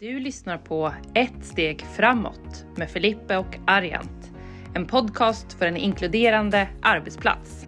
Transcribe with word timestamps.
Du 0.00 0.20
lyssnar 0.20 0.58
på 0.58 0.94
Ett 1.14 1.44
steg 1.44 1.80
framåt 1.80 2.66
med 2.76 2.90
Filippe 2.90 3.36
och 3.36 3.56
Arjant. 3.66 4.30
En 4.74 4.86
podcast 4.86 5.52
för 5.52 5.66
en 5.66 5.76
inkluderande 5.76 6.68
arbetsplats. 6.82 7.66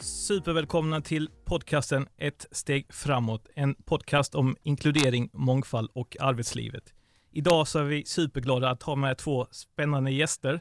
Supervälkomna 0.00 1.00
till 1.00 1.30
podcasten 1.44 2.08
Ett 2.16 2.46
steg 2.50 2.92
framåt. 2.92 3.48
En 3.54 3.74
podcast 3.74 4.34
om 4.34 4.56
inkludering, 4.62 5.30
mångfald 5.32 5.90
och 5.92 6.16
arbetslivet. 6.20 6.94
Idag 7.30 7.68
så 7.68 7.78
är 7.78 7.84
vi 7.84 8.04
superglada 8.04 8.70
att 8.70 8.82
ha 8.82 8.96
med 8.96 9.18
två 9.18 9.46
spännande 9.50 10.10
gäster 10.10 10.60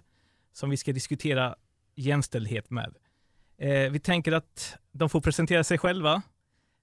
som 0.54 0.70
vi 0.70 0.78
ska 0.78 0.92
diskutera 0.92 1.56
jämställdhet 1.96 2.70
med. 2.70 2.96
Eh, 3.58 3.92
vi 3.92 4.00
tänker 4.00 4.32
att 4.32 4.78
de 4.92 5.10
får 5.10 5.22
presentera 5.22 5.64
sig 5.64 5.78
själva. 5.78 6.22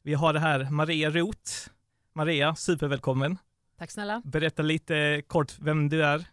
Vi 0.07 0.15
har 0.15 0.33
det 0.33 0.41
här 0.41 0.71
Maria 0.71 1.11
Roth. 1.11 1.53
Maria, 2.13 2.55
supervälkommen. 2.55 3.39
Tack 3.79 3.91
snälla. 3.91 4.23
Berätta 4.25 4.63
lite 4.63 5.23
kort 5.27 5.59
vem 5.61 5.89
du 5.89 6.05
är. 6.05 6.25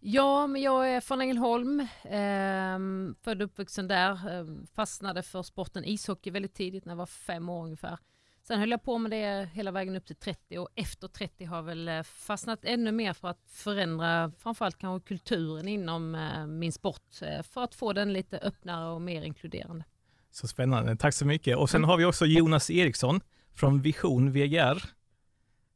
Ja, 0.00 0.46
men 0.46 0.62
jag 0.62 0.90
är 0.90 1.00
från 1.00 1.20
Ängelholm, 1.20 1.80
eh, 2.04 2.78
född 3.24 3.42
och 3.42 3.46
uppvuxen 3.46 3.88
där. 3.88 4.10
Eh, 4.12 4.46
fastnade 4.74 5.22
för 5.22 5.42
sporten 5.42 5.84
ishockey 5.84 6.30
väldigt 6.30 6.54
tidigt, 6.54 6.84
när 6.84 6.92
jag 6.92 6.96
var 6.96 7.06
fem 7.06 7.48
år 7.48 7.64
ungefär. 7.64 7.98
Sen 8.42 8.60
höll 8.60 8.70
jag 8.70 8.82
på 8.82 8.98
med 8.98 9.10
det 9.10 9.48
hela 9.52 9.70
vägen 9.70 9.96
upp 9.96 10.06
till 10.06 10.16
30 10.16 10.58
och 10.58 10.68
efter 10.74 11.08
30 11.08 11.44
har 11.44 11.56
jag 11.56 11.62
väl 11.62 11.88
eh, 11.88 12.02
fastnat 12.02 12.64
ännu 12.64 12.92
mer 12.92 13.12
för 13.12 13.28
att 13.28 13.50
förändra 13.50 14.32
framförallt 14.38 14.78
kanske 14.78 15.08
kulturen 15.08 15.68
inom 15.68 16.14
eh, 16.14 16.46
min 16.46 16.72
sport 16.72 17.22
eh, 17.22 17.42
för 17.42 17.64
att 17.64 17.74
få 17.74 17.92
den 17.92 18.12
lite 18.12 18.38
öppnare 18.38 18.90
och 18.90 19.00
mer 19.00 19.22
inkluderande. 19.22 19.84
Så 20.36 20.48
spännande, 20.48 20.96
tack 20.96 21.14
så 21.14 21.26
mycket. 21.26 21.56
Och 21.56 21.70
sen 21.70 21.84
har 21.84 21.96
vi 21.96 22.04
också 22.04 22.26
Jonas 22.26 22.70
Eriksson 22.70 23.20
från 23.54 23.82
Vision 23.82 24.32
VGR. 24.32 24.82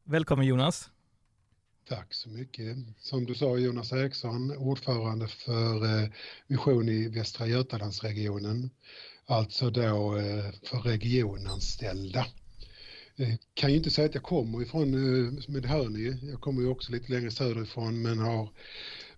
Välkommen 0.05 0.46
Jonas. 0.46 0.91
Tack 1.88 2.15
så 2.15 2.29
mycket. 2.29 2.76
Som 2.99 3.24
du 3.24 3.34
sa 3.34 3.57
Jonas 3.59 3.93
Eriksson, 3.93 4.57
ordförande 4.57 5.29
för 5.29 6.10
Vision 6.46 6.88
i 6.88 7.09
Västra 7.09 7.46
Götalandsregionen. 7.46 8.71
Alltså 9.26 9.71
då 9.71 10.21
för 10.65 10.79
regionanställda. 10.79 12.27
Jag 13.16 13.38
kan 13.54 13.71
ju 13.71 13.77
inte 13.77 13.90
säga 13.90 14.06
att 14.06 14.15
jag 14.15 14.24
kommer 14.24 14.62
ifrån 14.62 14.90
Medhörny. 15.49 16.30
Jag 16.30 16.40
kommer 16.40 16.62
ju 16.62 16.68
också 16.68 16.93
lite 16.93 17.12
längre 17.12 17.30
söderifrån 17.30 18.02
men 18.02 18.18
har 18.18 18.49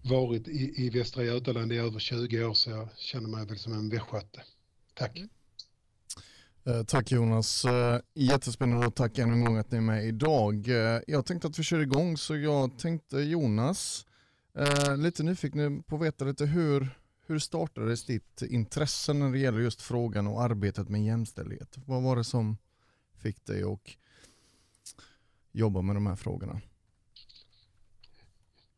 varit 0.03 0.48
i, 0.48 0.86
i 0.86 0.91
Västra 0.91 1.25
Götaland 1.25 1.72
i 1.72 1.77
över 1.77 1.98
20 1.98 2.44
år 2.44 2.55
så 2.55 2.70
jag 2.70 2.88
känner 2.97 3.28
mig 3.28 3.47
väl 3.47 3.59
som 3.59 3.72
en 3.72 3.88
västgöte. 3.88 4.42
Tack. 4.94 5.16
Mm. 5.16 5.28
Eh, 6.64 6.82
tack 6.82 7.12
Jonas. 7.12 7.64
Eh, 7.64 8.00
jättespännande 8.14 8.86
och 8.86 8.94
tack 8.94 9.18
ännu 9.18 9.32
en 9.32 9.44
gång 9.44 9.56
att 9.56 9.70
ni 9.70 9.77
är 9.77 9.82
med 9.82 10.05
idag. 10.05 10.69
Eh, 10.69 11.00
jag 11.06 11.27
tänkte 11.27 11.48
att 11.48 11.58
vi 11.58 11.62
kör 11.62 11.80
igång 11.80 12.16
så 12.16 12.36
jag 12.36 12.78
tänkte 12.78 13.19
Jonas, 13.19 14.06
lite 14.98 15.22
nyfiken 15.22 15.82
på 15.82 15.96
att 15.96 16.02
veta 16.02 16.24
lite 16.24 16.46
hur, 16.46 16.88
hur 17.27 17.38
startades 17.38 18.04
ditt 18.04 18.42
intresse 18.42 19.12
när 19.12 19.32
det 19.32 19.38
gäller 19.38 19.58
just 19.58 19.82
frågan 19.82 20.27
och 20.27 20.42
arbetet 20.42 20.88
med 20.88 21.04
jämställdhet? 21.04 21.78
Vad 21.86 22.02
var 22.02 22.16
det 22.16 22.24
som 22.24 22.56
fick 23.22 23.47
dig 23.47 23.62
att 23.62 23.88
jobba 25.52 25.82
med 25.82 25.97
de 25.97 26.06
här 26.06 26.16
frågorna? 26.16 26.60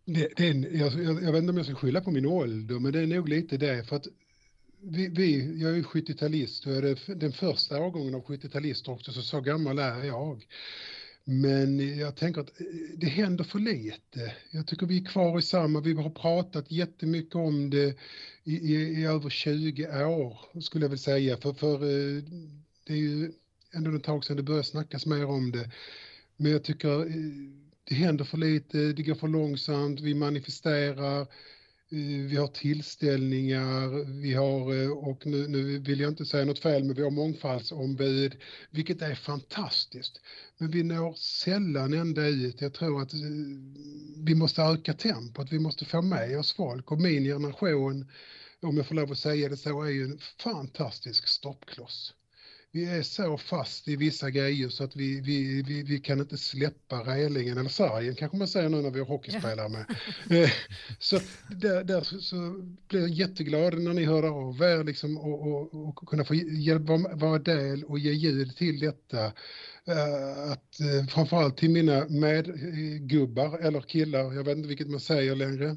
Det, 0.04 0.28
det 0.36 0.46
jag, 0.48 0.92
jag, 0.92 1.22
jag, 1.22 1.32
vet 1.32 1.42
inte 1.42 1.50
om 1.50 1.56
jag 1.56 1.66
ska 1.66 1.74
skylla 1.74 2.00
på 2.00 2.10
min 2.10 2.26
ålder, 2.26 2.78
men 2.78 2.92
det 2.92 3.00
är 3.00 3.06
nog 3.06 3.28
lite 3.28 3.56
det. 3.56 3.84
För 3.84 3.96
att 3.96 4.06
vi, 4.86 5.08
vi, 5.08 5.60
jag 5.62 5.78
är 5.78 5.82
70-talist 5.82 6.66
och 6.66 6.72
är 6.72 6.82
det 6.82 7.14
den 7.14 7.32
första 7.32 7.80
årgången 7.82 8.14
av 8.14 8.24
70-talister 8.24 8.91
också, 8.91 9.12
så 9.12 9.22
så 9.22 9.41
gammal 9.41 9.78
är 9.78 10.04
jag. 10.04 10.46
Men 11.24 11.98
jag 11.98 12.16
tänker 12.16 12.41
att 12.41 12.60
eh, 12.60 12.66
det 12.96 13.06
händer 13.06 13.44
för 13.44 13.58
lite. 13.58 14.34
Jag 14.50 14.66
tycker 14.66 14.86
vi 14.86 15.00
är 15.00 15.04
kvar 15.04 15.38
i 15.38 15.42
samma, 15.42 15.80
vi 15.80 15.92
har 15.94 16.10
pratat 16.10 16.70
jättemycket 16.70 17.34
om 17.34 17.70
det 17.70 17.98
i, 18.44 18.54
i, 18.54 18.75
i 18.75 19.04
över 19.04 19.31
20 19.31 20.04
år, 20.06 20.60
skulle 20.60 20.84
jag 20.84 20.91
vilja 20.91 21.03
säga. 21.03 21.36
För, 21.36 21.53
för 21.53 21.75
eh, 21.75 22.22
det 22.84 22.92
är 22.92 22.98
ju 22.98 23.32
ändå 23.75 23.97
ett 23.97 24.04
tag 24.04 24.25
sedan 24.25 24.36
det 24.36 24.42
började 24.42 24.64
snackas 24.64 25.06
mer 25.06 25.26
om 25.26 25.53
det. 25.53 25.70
Men 26.36 26.53
jag 26.53 26.64
tycker 26.64 27.00
eh, 27.00 27.12
det 27.84 27.94
händer 27.94 28.25
för 28.25 28.38
lite, 28.38 28.78
det 28.78 29.03
går 29.03 29.14
för 29.14 29.28
långsamt, 29.28 30.00
vi 30.00 30.14
manifesterar, 30.14 31.26
vi 32.28 32.37
har 32.37 32.47
tillställningar, 32.47 34.05
vi 34.21 34.34
har, 34.34 34.82
eh, 34.82 34.91
och 34.91 35.27
nu, 35.27 35.49
nu, 35.49 35.78
vill 35.78 36.00
jag 36.00 36.10
inte 36.10 36.25
säga 36.25 36.44
något 36.44 36.59
fel, 36.59 36.84
men 36.84 36.97
vi 36.97 37.03
har 37.03 37.10
mångfaldsombud, 37.10 38.37
vilket 38.71 39.03
är 39.03 39.15
fantastiskt. 39.15 40.21
Men 40.59 40.71
vi 40.71 40.83
når 40.83 41.15
sällan 41.15 41.93
ända 41.93 42.27
ut. 42.27 42.60
Jag 42.60 42.75
tror 42.75 43.03
att 43.03 43.15
eh, 43.15 43.21
vi 44.16 44.34
måste 44.34 44.62
öka 44.62 44.94
tempot, 44.94 45.53
vi 45.53 45.59
måste 45.59 45.84
få 45.84 46.03
med 46.03 46.38
oss 46.38 46.53
folk 46.53 46.91
och 46.91 47.00
min 47.00 47.25
generation, 47.25 48.06
om 48.60 48.77
jag 48.77 48.87
får 48.87 48.94
lov 48.94 49.12
att 49.12 49.19
säga 49.19 49.49
det 49.49 49.56
så, 49.56 49.83
är 49.83 49.91
ju 49.91 50.04
en 50.04 50.19
fantastisk 50.38 51.28
stoppkloss 51.28 52.15
vi 52.74 52.84
är 52.84 53.02
så 53.02 53.38
fast 53.38 53.88
i 53.88 53.96
vissa 53.96 54.30
grejer 54.30 54.68
så 54.68 54.84
att 54.84 54.96
vi, 54.96 55.20
vi, 55.20 55.62
vi, 55.62 55.82
vi 55.82 56.00
kan 56.00 56.20
inte 56.20 56.36
släppa 56.36 56.96
relingen, 56.96 57.58
eller 57.58 57.70
sargen 57.70 58.14
kanske 58.14 58.36
man 58.36 58.48
säger 58.48 58.68
nu 58.68 58.82
när 58.82 58.90
vi 58.90 58.98
har 58.98 59.06
hockeyspelare 59.06 59.68
med. 59.68 59.84
Eh, 60.30 60.50
så 60.98 61.20
där, 61.50 61.84
där 61.84 62.00
så 62.00 62.36
blir 62.88 63.00
jag 63.00 63.10
jätteglad 63.10 63.78
när 63.78 63.92
ni 63.92 64.04
hör 64.04 64.22
av 64.22 64.62
er 64.62 64.84
liksom, 64.84 65.18
och, 65.18 65.52
och, 65.52 65.88
och 65.88 65.96
kunna 66.08 66.24
få 66.24 66.34
hjälpa, 66.34 66.96
vara 66.96 67.38
del 67.38 67.84
och 67.84 67.98
ge 67.98 68.12
ljud 68.12 68.56
till 68.56 68.78
detta. 68.78 69.26
Uh, 69.88 70.52
att 70.52 70.76
uh, 70.80 71.06
framförallt 71.08 71.56
till 71.56 71.70
mina 71.70 72.08
medgubbar 72.08 73.58
eller 73.58 73.80
killar, 73.80 74.32
jag 74.32 74.44
vet 74.44 74.56
inte 74.56 74.68
vilket 74.68 74.91
man 74.91 75.00
säger 75.00 75.34
längre. 75.34 75.76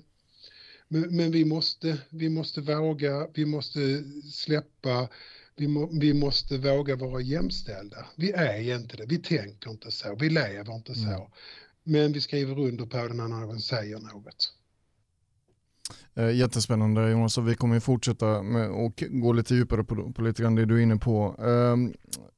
Men, 0.88 1.16
men 1.16 1.32
vi, 1.32 1.46
måste, 1.46 1.98
vi 2.10 2.30
måste 2.30 2.62
våga, 2.62 3.28
vi 3.34 3.46
måste 3.46 4.04
släppa 4.32 5.10
vi, 5.58 5.68
må, 5.68 5.90
vi 5.92 6.14
måste 6.14 6.58
våga 6.58 6.96
vara 6.96 7.22
jämställda. 7.22 8.06
Vi 8.16 8.32
är 8.32 8.76
inte 8.76 8.98
det, 8.98 9.06
vi 9.06 9.18
tänker 9.18 9.70
inte 9.70 9.92
så, 9.92 10.16
vi 10.16 10.30
lever 10.30 10.76
inte 10.76 10.96
så. 10.96 11.08
Mm. 11.10 11.30
Men 11.84 12.14
vi 12.14 12.22
skriver 12.22 12.60
under 12.60 12.86
på 12.86 13.08
det 13.08 13.14
när 13.14 13.28
någon 13.28 13.60
säger 13.60 14.00
något. 14.00 14.54
Eh, 16.14 16.32
jättespännande 16.32 17.10
Jonas, 17.10 17.38
och 17.38 17.48
vi 17.48 17.56
kommer 17.56 17.80
fortsätta 17.80 18.44
med 18.44 18.70
och 18.70 19.04
gå 19.10 19.34
lite 19.34 19.56
djupare 19.56 19.84
på, 19.84 20.14
på 20.14 20.22
lite 20.22 20.42
grann 20.42 20.56
det 20.56 20.66
du 20.66 20.78
är 20.78 20.84
inne 20.84 20.98
på. 20.98 21.36
Uh, 21.42 21.76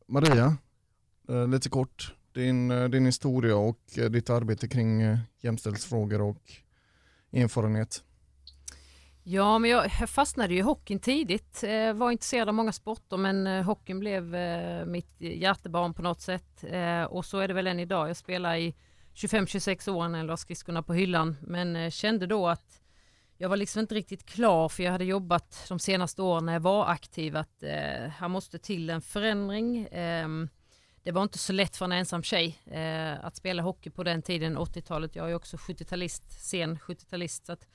Maria, 0.08 0.58
uh, 1.30 1.48
lite 1.48 1.70
kort, 1.70 2.16
din, 2.34 2.72
uh, 2.72 2.90
din 2.90 3.06
historia 3.06 3.56
och 3.56 3.80
ditt 4.12 4.30
arbete 4.30 4.68
kring 4.68 5.18
jämställdhetsfrågor 5.42 6.22
och 6.22 6.42
erfarenhet. 7.32 8.04
Ja, 9.24 9.60
men 9.60 9.70
jag 9.70 9.92
fastnade 10.10 10.54
ju 10.54 10.60
i 10.60 10.64
hockeyn 10.64 11.00
tidigt. 11.00 11.64
Eh, 11.64 11.94
var 11.94 12.12
intresserad 12.12 12.48
av 12.50 12.56
många 12.56 12.72
sporter 12.72 13.18
men 13.18 13.48
eh, 13.48 13.64
hockeyn 13.64 14.00
blev 14.00 14.36
eh, 14.36 14.86
mitt 14.86 15.16
hjärtebarn 15.20 15.94
på 15.94 16.02
något 16.02 16.22
sätt. 16.22 16.64
Eh, 16.64 17.04
och 17.04 17.26
så 17.26 17.40
är 17.40 17.48
det 17.48 17.54
väl 17.54 17.68
än 17.68 17.80
idag. 17.80 18.10
Jag 18.10 18.18
spelar 18.18 18.56
i 18.56 18.76
25-26 19.16 19.90
år 19.90 20.08
när 20.08 20.20
jag 20.20 20.28
la 20.28 20.38
skridskorna 20.38 20.84
på 20.84 20.94
hyllan 20.94 21.36
men 21.42 21.76
eh, 21.76 21.90
kände 21.90 22.28
då 22.28 22.48
att 22.48 22.82
jag 23.38 23.50
var 23.50 23.58
liksom 23.58 23.80
inte 23.80 23.96
riktigt 23.96 24.26
klar 24.26 24.70
för 24.70 24.84
jag 24.84 24.92
hade 24.92 25.06
jobbat 25.06 25.66
de 25.70 25.80
senaste 25.80 26.22
åren 26.22 26.46
när 26.46 26.54
jag 26.54 26.60
var 26.60 26.86
aktiv 26.88 27.38
att 27.38 27.64
eh, 27.64 28.10
här 28.10 28.28
måste 28.28 28.60
till 28.60 28.90
en 28.90 29.02
förändring. 29.02 29.86
Eh, 29.86 30.28
det 31.04 31.12
var 31.12 31.24
inte 31.24 31.38
så 31.38 31.54
lätt 31.54 31.78
för 31.78 31.86
en 31.86 31.92
ensam 31.92 32.24
tjej 32.24 32.60
eh, 32.66 33.26
att 33.26 33.36
spela 33.36 33.62
hockey 33.62 33.90
på 33.90 34.04
den 34.04 34.22
tiden, 34.22 34.58
80-talet. 34.58 35.16
Jag 35.16 35.32
är 35.32 35.36
också 35.36 35.58
70-talist, 35.58 36.30
sen 36.30 36.78
70-talist. 36.78 37.46
Så 37.46 37.54
att 37.54 37.68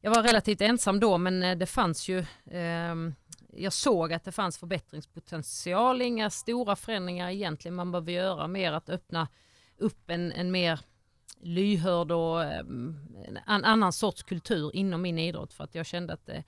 jag 0.00 0.10
var 0.10 0.22
relativt 0.22 0.60
ensam 0.60 1.00
då 1.00 1.18
men 1.18 1.42
eh, 1.42 1.58
det 1.58 1.66
fanns 1.66 2.08
ju, 2.08 2.18
eh, 2.50 2.94
jag 3.52 3.72
såg 3.72 4.12
att 4.12 4.24
det 4.24 4.32
fanns 4.32 4.58
förbättringspotential, 4.58 6.02
inga 6.02 6.30
stora 6.30 6.76
förändringar 6.76 7.30
egentligen 7.30 7.74
man 7.74 7.92
behöver 7.92 8.12
göra, 8.12 8.48
mer 8.48 8.72
att 8.72 8.90
öppna 8.90 9.28
upp 9.76 10.10
en, 10.10 10.32
en 10.32 10.50
mer 10.50 10.80
lyhörd 11.40 12.12
och 12.12 12.44
eh, 12.44 12.64
en 13.46 13.64
annan 13.64 13.92
sorts 13.92 14.22
kultur 14.22 14.76
inom 14.76 15.02
min 15.02 15.18
idrott 15.18 15.52
för 15.52 15.64
att 15.64 15.74
jag 15.74 15.86
kände 15.86 16.12
att 16.12 16.26
det, 16.26 16.44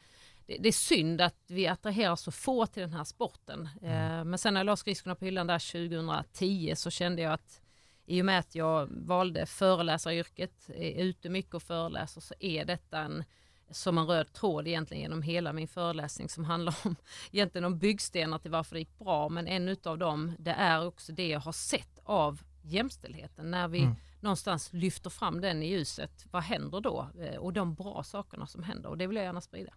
det, 0.46 0.56
det 0.60 0.68
är 0.68 0.72
synd 0.72 1.20
att 1.20 1.44
vi 1.46 1.66
attraherar 1.66 2.16
så 2.16 2.30
få 2.32 2.66
till 2.66 2.82
den 2.82 2.92
här 2.92 3.04
sporten. 3.04 3.68
Mm. 3.82 4.18
Eh, 4.18 4.24
men 4.24 4.38
sen 4.38 4.54
när 4.54 4.60
jag 4.60 4.66
la 4.66 4.76
skridskorna 4.76 5.14
på 5.14 5.24
hyllan 5.24 5.46
där 5.46 5.88
2010 5.88 6.72
så 6.76 6.90
kände 6.90 7.22
jag 7.22 7.32
att 7.32 7.60
i 8.06 8.20
och 8.20 8.24
med 8.24 8.38
att 8.38 8.54
jag 8.54 8.88
valde 8.90 9.46
föreläsaryrket, 9.46 10.68
är 10.68 11.04
ute 11.04 11.28
mycket 11.28 11.54
och 11.54 11.62
föreläser 11.62 12.20
så 12.20 12.34
är 12.40 12.64
detta 12.64 12.98
en 12.98 13.24
som 13.72 13.98
en 13.98 14.06
röd 14.06 14.32
tråd 14.32 14.68
egentligen 14.68 15.02
genom 15.02 15.22
hela 15.22 15.52
min 15.52 15.68
föreläsning 15.68 16.28
som 16.28 16.44
handlar 16.44 16.76
om 16.84 16.96
egentligen 17.32 17.64
om 17.64 17.78
byggstenar 17.78 18.38
till 18.38 18.50
varför 18.50 18.74
det 18.74 18.78
gick 18.78 18.98
bra 18.98 19.28
men 19.28 19.46
en 19.46 19.76
av 19.84 19.98
dem 19.98 20.32
det 20.38 20.50
är 20.50 20.86
också 20.86 21.12
det 21.12 21.28
jag 21.28 21.40
har 21.40 21.52
sett 21.52 21.98
av 22.04 22.42
jämställdheten 22.62 23.50
när 23.50 23.68
vi 23.68 23.82
mm. 23.82 23.94
någonstans 24.20 24.72
lyfter 24.72 25.10
fram 25.10 25.40
den 25.40 25.62
i 25.62 25.66
ljuset. 25.66 26.26
Vad 26.30 26.42
händer 26.42 26.80
då? 26.80 27.08
Eh, 27.20 27.36
och 27.36 27.52
de 27.52 27.74
bra 27.74 28.02
sakerna 28.02 28.46
som 28.46 28.62
händer 28.62 28.88
och 28.88 28.98
det 28.98 29.06
vill 29.06 29.16
jag 29.16 29.24
gärna 29.24 29.40
sprida. 29.40 29.72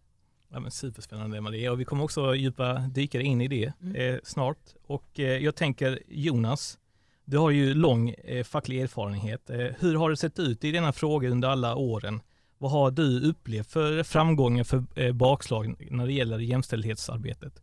Ja, 0.48 0.60
men 0.60 0.72
superspännande 0.72 1.42
Maria 1.42 1.72
och 1.72 1.80
vi 1.80 1.86
kommer 1.86 2.04
också 2.04 2.36
djupa 2.36 2.78
dykare 2.78 3.24
in 3.24 3.42
i 3.42 3.48
det 3.48 3.74
mm. 3.82 3.96
eh, 3.96 4.20
snart 4.24 4.76
och 4.88 5.20
eh, 5.20 5.44
jag 5.44 5.56
tänker 5.56 6.00
Jonas 6.08 6.80
Du 7.26 7.38
har 7.38 7.50
ju 7.50 7.74
lång 7.74 8.10
eh, 8.10 8.44
facklig 8.44 8.82
erfarenhet. 8.82 9.50
Eh, 9.50 9.58
hur 9.58 9.96
har 9.96 10.10
det 10.10 10.18
sett 10.18 10.40
ut 10.40 10.64
i 10.64 10.72
denna 10.72 10.94
fråga 10.94 11.30
under 11.30 11.50
alla 11.50 11.76
åren? 11.76 12.22
Vad 12.58 12.72
har 12.72 12.92
du 12.92 13.30
upplevt 13.30 13.72
för 13.72 14.04
framgångar 14.04 14.64
för 14.64 14.84
eh, 14.96 15.14
bakslag 15.14 15.76
när 15.92 16.06
det 16.06 16.14
gäller 16.14 16.40
jämställdhetsarbetet? 16.40 17.62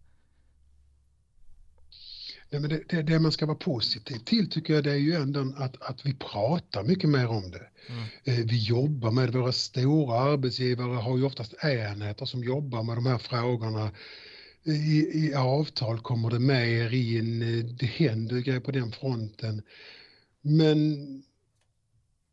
Nej, 2.53 2.61
men 2.61 2.71
det, 2.71 2.83
det, 2.89 3.03
det, 3.03 3.19
man 3.19 3.33
ska 3.33 3.47
vara 3.47 3.57
positiv 3.57 4.17
till 4.17 4.51
tycker 4.51 4.75
jag 4.75 4.85
det 4.85 4.91
är 4.91 4.97
ju 4.97 5.15
ändå 5.15 5.55
att, 5.57 5.83
att 5.83 6.07
vi 6.07 6.15
pratar 6.15 6.83
mycket 6.83 7.11
mer 7.11 7.29
om 7.29 7.51
det. 7.51 7.67
Mm. 7.89 8.05
Eh, 8.25 8.47
vi 8.47 8.59
jobbar 8.59 9.11
med 9.11 9.33
våra 9.33 9.53
stora 9.53 10.19
arbetsgivare 10.19 10.97
har 10.97 11.17
ju 11.17 11.25
oftast 11.25 11.65
enheter 11.65 12.27
som 12.27 12.45
jobbar 12.45 12.83
med 12.83 12.97
de 12.97 13.07
här 13.07 13.19
frågorna. 13.19 13.91
I, 14.65 15.27
i 15.27 15.35
avtal 15.35 16.01
kommer 16.01 16.31
det 16.31 16.39
mer 16.39 16.95
in, 16.95 17.43
eh, 17.43 17.65
det 17.65 17.87
händer 17.87 18.39
grejer 18.39 18.61
på 18.61 18.71
den 18.71 18.93
fronten. 18.93 19.63
Men 20.43 20.97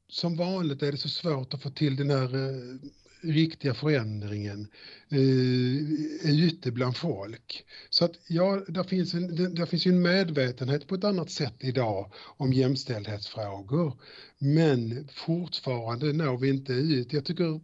som 0.09 0.35
vanligt 0.35 0.83
är 0.83 0.91
det 0.91 0.97
så 0.97 1.09
svårt 1.09 1.53
att 1.53 1.61
få 1.61 1.69
till 1.69 1.95
den 1.95 2.09
här 2.09 2.35
eh, 2.35 2.77
riktiga 3.21 3.73
förändringen 3.73 4.67
eh, 5.09 6.44
ute 6.44 6.71
bland 6.71 6.97
folk. 6.97 7.65
Så 7.89 8.06
att 8.06 8.11
ja, 8.27 8.63
där 8.67 8.83
finns, 8.83 9.13
en, 9.13 9.56
där 9.56 9.65
finns 9.65 9.85
en 9.85 10.01
medvetenhet 10.01 10.88
på 10.88 10.95
ett 10.95 11.03
annat 11.03 11.31
sätt 11.31 11.56
idag 11.59 12.11
om 12.38 12.53
jämställdhetsfrågor. 12.53 13.94
Men 14.38 15.07
fortfarande 15.13 16.13
når 16.13 16.38
vi 16.38 16.50
inte 16.50 16.73
ut. 16.73 17.13
Jag 17.13 17.25
tycker 17.25 17.59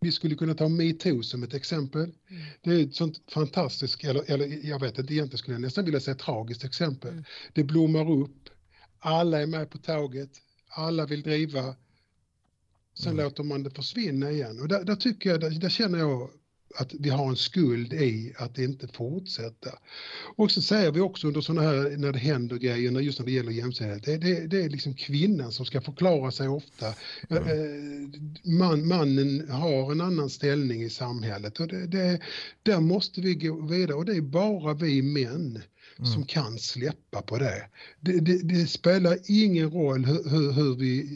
vi 0.00 0.12
skulle 0.12 0.34
kunna 0.34 0.54
ta 0.54 0.68
metoo 0.68 1.22
som 1.22 1.42
ett 1.42 1.54
exempel. 1.54 2.02
Mm. 2.02 2.42
Det 2.62 2.70
är 2.70 2.82
ett 2.82 2.94
sånt 2.94 3.20
fantastiskt, 3.28 4.04
eller, 4.04 4.30
eller 4.30 4.66
jag 4.66 4.80
vet 4.80 4.98
inte, 4.98 5.14
egentligen 5.14 5.38
skulle 5.38 5.54
jag 5.54 5.62
nästan 5.62 5.84
vilja 5.84 6.00
säga 6.00 6.14
tragiskt 6.14 6.64
exempel. 6.64 7.10
Mm. 7.10 7.24
Det 7.52 7.64
blommar 7.64 8.10
upp, 8.10 8.48
alla 8.98 9.42
är 9.42 9.46
med 9.46 9.70
på 9.70 9.78
tåget, 9.78 10.30
alla 10.68 11.06
vill 11.06 11.22
driva, 11.22 11.74
Sen 12.98 13.12
mm. 13.12 13.24
låter 13.24 13.42
man 13.42 13.62
det 13.62 13.70
försvinna 13.70 14.30
igen 14.30 14.60
och 14.60 14.68
där, 14.68 14.84
där 14.84 14.96
tycker 14.96 15.30
jag, 15.30 15.40
där, 15.40 15.50
där, 15.50 15.68
känner 15.68 15.98
jag 15.98 16.30
att 16.74 16.92
vi 16.94 17.10
har 17.10 17.28
en 17.28 17.36
skuld 17.36 17.92
i 17.92 18.34
att 18.38 18.58
inte 18.58 18.88
fortsätta. 18.88 19.70
Och 20.36 20.50
så 20.50 20.62
säger 20.62 20.92
vi 20.92 21.00
också 21.00 21.26
under 21.26 21.40
sådana 21.40 21.68
här, 21.68 21.96
när 21.96 22.12
det 22.12 22.18
händer 22.18 22.56
grejer, 22.56 23.00
just 23.00 23.18
när 23.18 23.26
det 23.26 23.32
gäller 23.32 23.52
jämställdhet, 23.52 24.04
det, 24.04 24.16
det, 24.16 24.46
det 24.46 24.62
är 24.62 24.68
liksom 24.68 24.94
kvinnan 24.94 25.52
som 25.52 25.66
ska 25.66 25.80
förklara 25.80 26.30
sig 26.30 26.48
ofta. 26.48 26.94
Mm. 27.28 28.12
Man, 28.44 28.88
mannen 28.88 29.50
har 29.50 29.92
en 29.92 30.00
annan 30.00 30.30
ställning 30.30 30.82
i 30.82 30.90
samhället 30.90 31.60
och 31.60 31.68
det, 31.68 31.86
det, 31.86 32.20
där 32.62 32.80
måste 32.80 33.20
vi 33.20 33.34
gå 33.34 33.66
vidare 33.66 33.96
och 33.96 34.04
det 34.04 34.16
är 34.16 34.20
bara 34.20 34.74
vi 34.74 35.02
män 35.02 35.62
Mm. 35.98 36.12
som 36.12 36.24
kan 36.24 36.58
släppa 36.58 37.22
på 37.22 37.38
det. 37.38 37.68
Det, 38.00 38.20
det. 38.20 38.42
det, 38.42 38.66
spelar 38.66 39.18
ingen 39.28 39.70
roll 39.70 40.04
hur, 40.04 40.30
hur, 40.30 40.52
hur 40.52 40.76
vi 40.76 41.08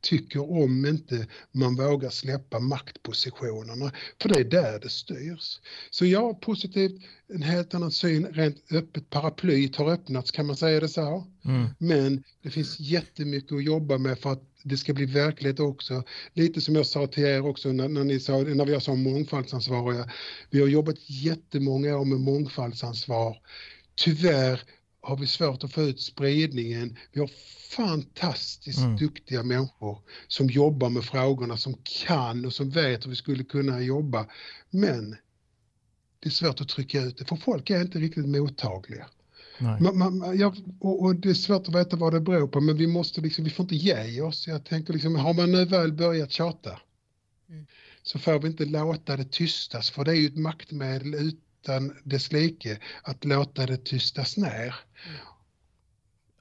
tycker 0.00 0.50
om 0.62 0.86
inte 0.86 1.26
man 1.52 1.76
vågar 1.76 2.10
släppa 2.10 2.58
maktpositionerna, 2.58 3.92
för 4.22 4.28
det 4.28 4.36
är 4.36 4.44
där 4.44 4.80
det 4.80 4.88
styrs. 4.88 5.60
Så 5.90 6.06
ja, 6.06 6.34
positivt, 6.34 7.02
en 7.28 7.42
helt 7.42 7.74
annan 7.74 7.90
syn, 7.90 8.26
rent 8.26 8.72
öppet 8.72 9.10
paraplyt 9.10 9.76
har 9.76 9.90
öppnats, 9.90 10.30
kan 10.30 10.46
man 10.46 10.56
säga 10.56 10.80
det 10.80 10.88
så? 10.88 11.26
Mm. 11.44 11.66
Men 11.78 12.22
det 12.42 12.50
finns 12.50 12.80
jättemycket 12.80 13.52
att 13.52 13.64
jobba 13.64 13.98
med 13.98 14.18
för 14.18 14.32
att 14.32 14.42
det 14.62 14.76
ska 14.76 14.94
bli 14.94 15.06
verklighet 15.06 15.60
också. 15.60 16.02
Lite 16.32 16.60
som 16.60 16.74
jag 16.74 16.86
sa 16.86 17.06
till 17.06 17.24
er 17.24 17.46
också 17.46 17.72
när, 17.72 17.88
när, 17.88 18.04
ni 18.04 18.20
sa, 18.20 18.38
när 18.38 18.64
vi 18.64 18.80
sa 18.80 18.94
mångfaldsansvariga. 18.94 20.10
Vi 20.50 20.60
har 20.60 20.68
jobbat 20.68 21.10
jättemånga 21.10 21.98
år 21.98 22.04
med 22.04 22.20
mångfaldsansvar. 22.20 23.36
Tyvärr 23.94 24.60
har 25.08 25.16
vi 25.16 25.26
svårt 25.26 25.64
att 25.64 25.72
få 25.72 25.82
ut 25.82 26.00
spridningen. 26.00 26.96
Vi 27.12 27.20
har 27.20 27.30
fantastiskt 27.76 28.78
mm. 28.78 28.96
duktiga 28.96 29.42
människor 29.42 30.02
som 30.28 30.46
jobbar 30.46 30.90
med 30.90 31.04
frågorna, 31.04 31.56
som 31.56 31.74
kan 32.06 32.44
och 32.44 32.52
som 32.52 32.70
vet 32.70 33.04
hur 33.04 33.10
vi 33.10 33.16
skulle 33.16 33.44
kunna 33.44 33.80
jobba. 33.80 34.26
Men 34.70 35.10
det 36.20 36.28
är 36.28 36.30
svårt 36.30 36.60
att 36.60 36.68
trycka 36.68 37.00
ut 37.00 37.18
det, 37.18 37.24
för 37.24 37.36
folk 37.36 37.70
är 37.70 37.80
inte 37.80 37.98
riktigt 37.98 38.28
mottagliga. 38.28 39.06
Man, 39.58 39.98
man, 39.98 40.38
ja, 40.38 40.54
och, 40.80 41.02
och, 41.02 41.16
det 41.16 41.30
är 41.30 41.34
svårt 41.34 41.68
att 41.68 41.74
veta 41.74 41.96
vad 41.96 42.12
det 42.12 42.20
beror 42.20 42.48
på, 42.48 42.60
men 42.60 42.76
vi 42.76 42.86
måste 42.86 43.20
liksom, 43.20 43.44
vi 43.44 43.50
får 43.50 43.64
inte 43.64 43.76
ge 43.76 44.20
oss. 44.20 44.46
Jag 44.46 44.64
tänker 44.64 44.92
liksom, 44.92 45.16
har 45.16 45.34
man 45.34 45.52
nu 45.52 45.64
väl 45.64 45.92
börjat 45.92 46.32
tjata 46.32 46.80
mm. 47.48 47.66
så 48.02 48.18
får 48.18 48.38
vi 48.38 48.48
inte 48.48 48.64
låta 48.64 49.16
det 49.16 49.32
tystas, 49.32 49.90
för 49.90 50.04
det 50.04 50.10
är 50.10 50.16
ju 50.16 50.26
ett 50.26 50.36
maktmedel 50.36 51.14
ut 51.14 51.47
utan 51.68 51.96
dess 52.04 52.32
like 52.32 52.78
att 53.02 53.24
låta 53.24 53.66
det 53.66 53.76
tystas 53.76 54.36
ner. 54.36 54.74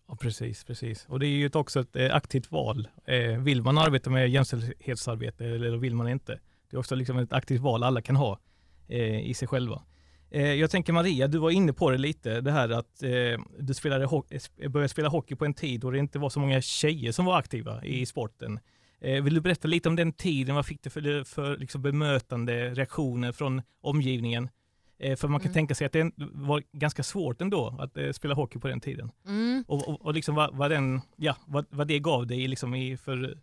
Ja, 0.07 0.15
precis, 0.15 0.63
precis. 0.63 1.05
Och 1.09 1.19
det 1.19 1.27
är 1.27 1.29
ju 1.29 1.49
också 1.53 1.79
ett 1.79 1.95
eh, 1.95 2.15
aktivt 2.15 2.51
val. 2.51 2.87
Eh, 3.05 3.37
vill 3.41 3.61
man 3.61 3.77
arbeta 3.77 4.09
med 4.09 4.29
jämställdhetsarbete 4.29 5.45
eller 5.45 5.77
vill 5.77 5.95
man 5.95 6.09
inte? 6.09 6.39
Det 6.69 6.75
är 6.75 6.79
också 6.79 6.95
liksom 6.95 7.17
ett 7.17 7.33
aktivt 7.33 7.61
val 7.61 7.83
alla 7.83 8.01
kan 8.01 8.15
ha 8.15 8.39
eh, 8.87 9.29
i 9.29 9.33
sig 9.33 9.47
själva. 9.47 9.81
Jag 10.29 10.71
tänker 10.71 10.93
Maria, 10.93 11.27
du 11.27 11.37
var 11.37 11.51
inne 11.51 11.73
på 11.73 11.89
det 11.89 11.97
lite, 11.97 12.41
det 12.41 12.51
här 12.51 12.69
att 12.69 12.99
du 13.59 13.73
spelade 13.73 14.07
började 14.69 14.89
spela 14.89 15.09
hockey 15.09 15.35
på 15.35 15.45
en 15.45 15.53
tid 15.53 15.79
då 15.79 15.91
det 15.91 15.99
inte 15.99 16.19
var 16.19 16.29
så 16.29 16.39
många 16.39 16.61
tjejer 16.61 17.11
som 17.11 17.25
var 17.25 17.37
aktiva 17.37 17.85
i 17.85 18.05
sporten. 18.05 18.59
Vill 18.99 19.33
du 19.33 19.41
berätta 19.41 19.67
lite 19.67 19.89
om 19.89 19.95
den 19.95 20.13
tiden? 20.13 20.55
Vad 20.55 20.65
fick 20.65 20.83
du 20.83 20.89
för, 20.89 21.23
för 21.23 21.57
liksom 21.57 21.81
bemötande 21.81 22.73
reaktioner 22.73 23.31
från 23.31 23.61
omgivningen? 23.81 24.49
Eh, 24.99 25.15
för 25.15 25.27
man 25.27 25.39
kan 25.39 25.47
mm. 25.47 25.53
tänka 25.53 25.75
sig 25.75 25.87
att 25.87 25.93
det 25.93 26.11
var 26.17 26.63
ganska 26.71 27.03
svårt 27.03 27.41
ändå 27.41 27.75
att 27.79 27.97
eh, 27.97 28.11
spela 28.11 28.33
hockey 28.33 28.59
på 28.59 28.67
den 28.67 28.79
tiden. 28.79 29.11
Mm. 29.25 29.63
Och, 29.67 29.87
och, 29.87 30.05
och, 30.05 30.13
liksom 30.13 30.35
vad, 30.35 30.55
vad, 30.55 30.71
den, 30.71 31.01
ja, 31.15 31.35
vad, 31.45 31.65
vad 31.69 31.87
det 31.87 31.99
gav 31.99 32.27
dig 32.27 32.47
liksom 32.47 32.75
i, 32.75 32.97
för 32.97 33.37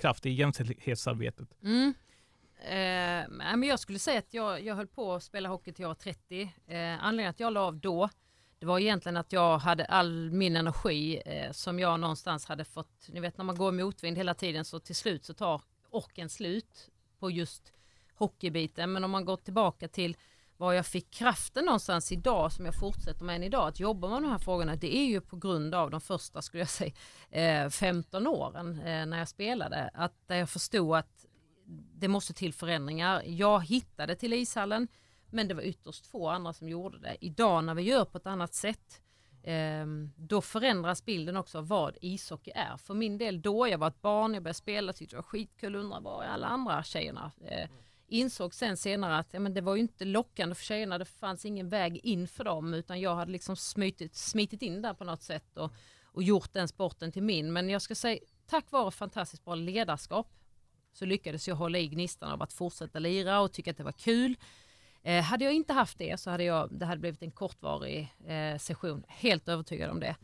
kraft 0.00 0.26
i 0.26 0.30
jämställdhetsarbetet. 0.30 1.48
Mm. 1.62 1.94
Eh, 2.60 3.28
men 3.30 3.62
jag 3.62 3.78
skulle 3.80 3.98
säga 3.98 4.18
att 4.18 4.34
jag, 4.34 4.64
jag 4.64 4.74
höll 4.74 4.86
på 4.86 5.14
att 5.14 5.22
spela 5.22 5.48
hockey 5.48 5.72
till 5.72 5.82
jag 5.82 5.88
var 5.88 5.94
30. 5.94 6.42
Eh, 6.66 7.04
anledningen 7.04 7.30
att 7.30 7.40
jag 7.40 7.52
la 7.52 7.60
av 7.60 7.76
då, 7.76 8.08
det 8.58 8.66
var 8.66 8.78
egentligen 8.78 9.16
att 9.16 9.32
jag 9.32 9.58
hade 9.58 9.84
all 9.84 10.30
min 10.30 10.56
energi 10.56 11.22
eh, 11.26 11.52
som 11.52 11.78
jag 11.78 12.00
någonstans 12.00 12.46
hade 12.46 12.64
fått, 12.64 13.08
ni 13.08 13.20
vet 13.20 13.38
när 13.38 13.44
man 13.44 13.56
går 13.56 13.72
motvind 13.72 14.16
hela 14.16 14.34
tiden 14.34 14.64
så 14.64 14.80
till 14.80 14.94
slut 14.94 15.24
så 15.24 15.34
tar 15.34 15.62
orken 15.90 16.28
slut 16.28 16.90
på 17.18 17.30
just 17.30 17.72
hockeybiten. 18.14 18.92
Men 18.92 19.04
om 19.04 19.10
man 19.10 19.24
går 19.24 19.36
tillbaka 19.36 19.88
till 19.88 20.16
var 20.60 20.72
jag 20.72 20.86
fick 20.86 21.10
kraften 21.10 21.64
någonstans 21.64 22.12
idag 22.12 22.52
som 22.52 22.64
jag 22.64 22.74
fortsätter 22.74 23.24
med 23.24 23.36
än 23.36 23.42
idag 23.42 23.68
att 23.68 23.80
jobba 23.80 24.08
med 24.08 24.22
de 24.22 24.30
här 24.30 24.38
frågorna 24.38 24.76
det 24.76 24.96
är 24.96 25.06
ju 25.06 25.20
på 25.20 25.36
grund 25.36 25.74
av 25.74 25.90
de 25.90 26.00
första 26.00 26.42
skulle 26.42 26.60
jag 26.60 26.68
säga 26.68 26.92
eh, 27.30 27.70
15 27.70 28.26
åren 28.26 28.78
eh, 28.78 29.06
när 29.06 29.18
jag 29.18 29.28
spelade 29.28 29.90
att 29.94 30.22
jag 30.26 30.50
förstod 30.50 30.96
att 30.96 31.26
det 31.94 32.08
måste 32.08 32.34
till 32.34 32.54
förändringar. 32.54 33.22
Jag 33.26 33.66
hittade 33.66 34.14
till 34.14 34.32
ishallen 34.32 34.88
men 35.30 35.48
det 35.48 35.54
var 35.54 35.62
ytterst 35.62 36.06
få 36.06 36.28
andra 36.28 36.52
som 36.52 36.68
gjorde 36.68 36.98
det. 36.98 37.16
Idag 37.20 37.64
när 37.64 37.74
vi 37.74 37.82
gör 37.82 38.04
på 38.04 38.18
ett 38.18 38.26
annat 38.26 38.54
sätt 38.54 39.02
ehm, 39.42 40.10
då 40.16 40.40
förändras 40.40 41.04
bilden 41.04 41.36
också 41.36 41.58
av 41.58 41.68
vad 41.68 41.96
ishockey 42.00 42.50
är. 42.54 42.76
För 42.76 42.94
min 42.94 43.18
del 43.18 43.42
då, 43.42 43.68
jag 43.68 43.78
var 43.78 43.88
ett 43.88 44.02
barn, 44.02 44.34
jag 44.34 44.42
började 44.42 44.58
spela, 44.58 44.92
tyckte 44.92 45.16
det 45.16 45.18
var 45.18 45.22
skitkul, 45.22 45.74
undrade 45.74 46.04
var 46.04 46.22
är 46.22 46.28
alla 46.28 46.46
andra 46.46 46.82
tjejerna? 46.82 47.32
Eh, 47.40 47.58
mm. 47.58 47.70
Insåg 48.12 48.54
sen 48.54 48.76
senare 48.76 49.16
att 49.16 49.34
ja, 49.34 49.40
men 49.40 49.54
det 49.54 49.60
var 49.60 49.74
ju 49.74 49.80
inte 49.80 50.04
lockande 50.04 50.54
för 50.54 50.64
tjejerna, 50.64 50.98
det 50.98 51.04
fanns 51.04 51.44
ingen 51.44 51.68
väg 51.68 52.00
in 52.02 52.28
för 52.28 52.44
dem 52.44 52.74
utan 52.74 53.00
jag 53.00 53.14
hade 53.14 53.32
liksom 53.32 53.56
smitit, 53.56 54.14
smitit 54.14 54.62
in 54.62 54.82
där 54.82 54.94
på 54.94 55.04
något 55.04 55.22
sätt 55.22 55.56
och, 55.56 55.72
och 56.04 56.22
gjort 56.22 56.52
den 56.52 56.68
sporten 56.68 57.12
till 57.12 57.22
min. 57.22 57.52
Men 57.52 57.68
jag 57.68 57.82
ska 57.82 57.94
säga, 57.94 58.20
tack 58.46 58.70
vare 58.70 58.90
fantastiskt 58.90 59.44
bra 59.44 59.54
ledarskap 59.54 60.32
så 60.92 61.04
lyckades 61.04 61.48
jag 61.48 61.56
hålla 61.56 61.78
i 61.78 61.88
gnistan 61.88 62.30
av 62.30 62.42
att 62.42 62.52
fortsätta 62.52 62.98
lira 62.98 63.40
och 63.40 63.52
tycka 63.52 63.70
att 63.70 63.76
det 63.76 63.84
var 63.84 63.92
kul. 63.92 64.36
Eh, 65.02 65.22
hade 65.22 65.44
jag 65.44 65.54
inte 65.54 65.72
haft 65.72 65.98
det 65.98 66.20
så 66.20 66.30
hade 66.30 66.44
jag, 66.44 66.68
det 66.72 66.86
hade 66.86 67.00
blivit 67.00 67.22
en 67.22 67.30
kortvarig 67.30 68.14
eh, 68.26 68.58
session, 68.58 69.04
helt 69.08 69.48
övertygad 69.48 69.90
om 69.90 70.00
det. 70.00 70.16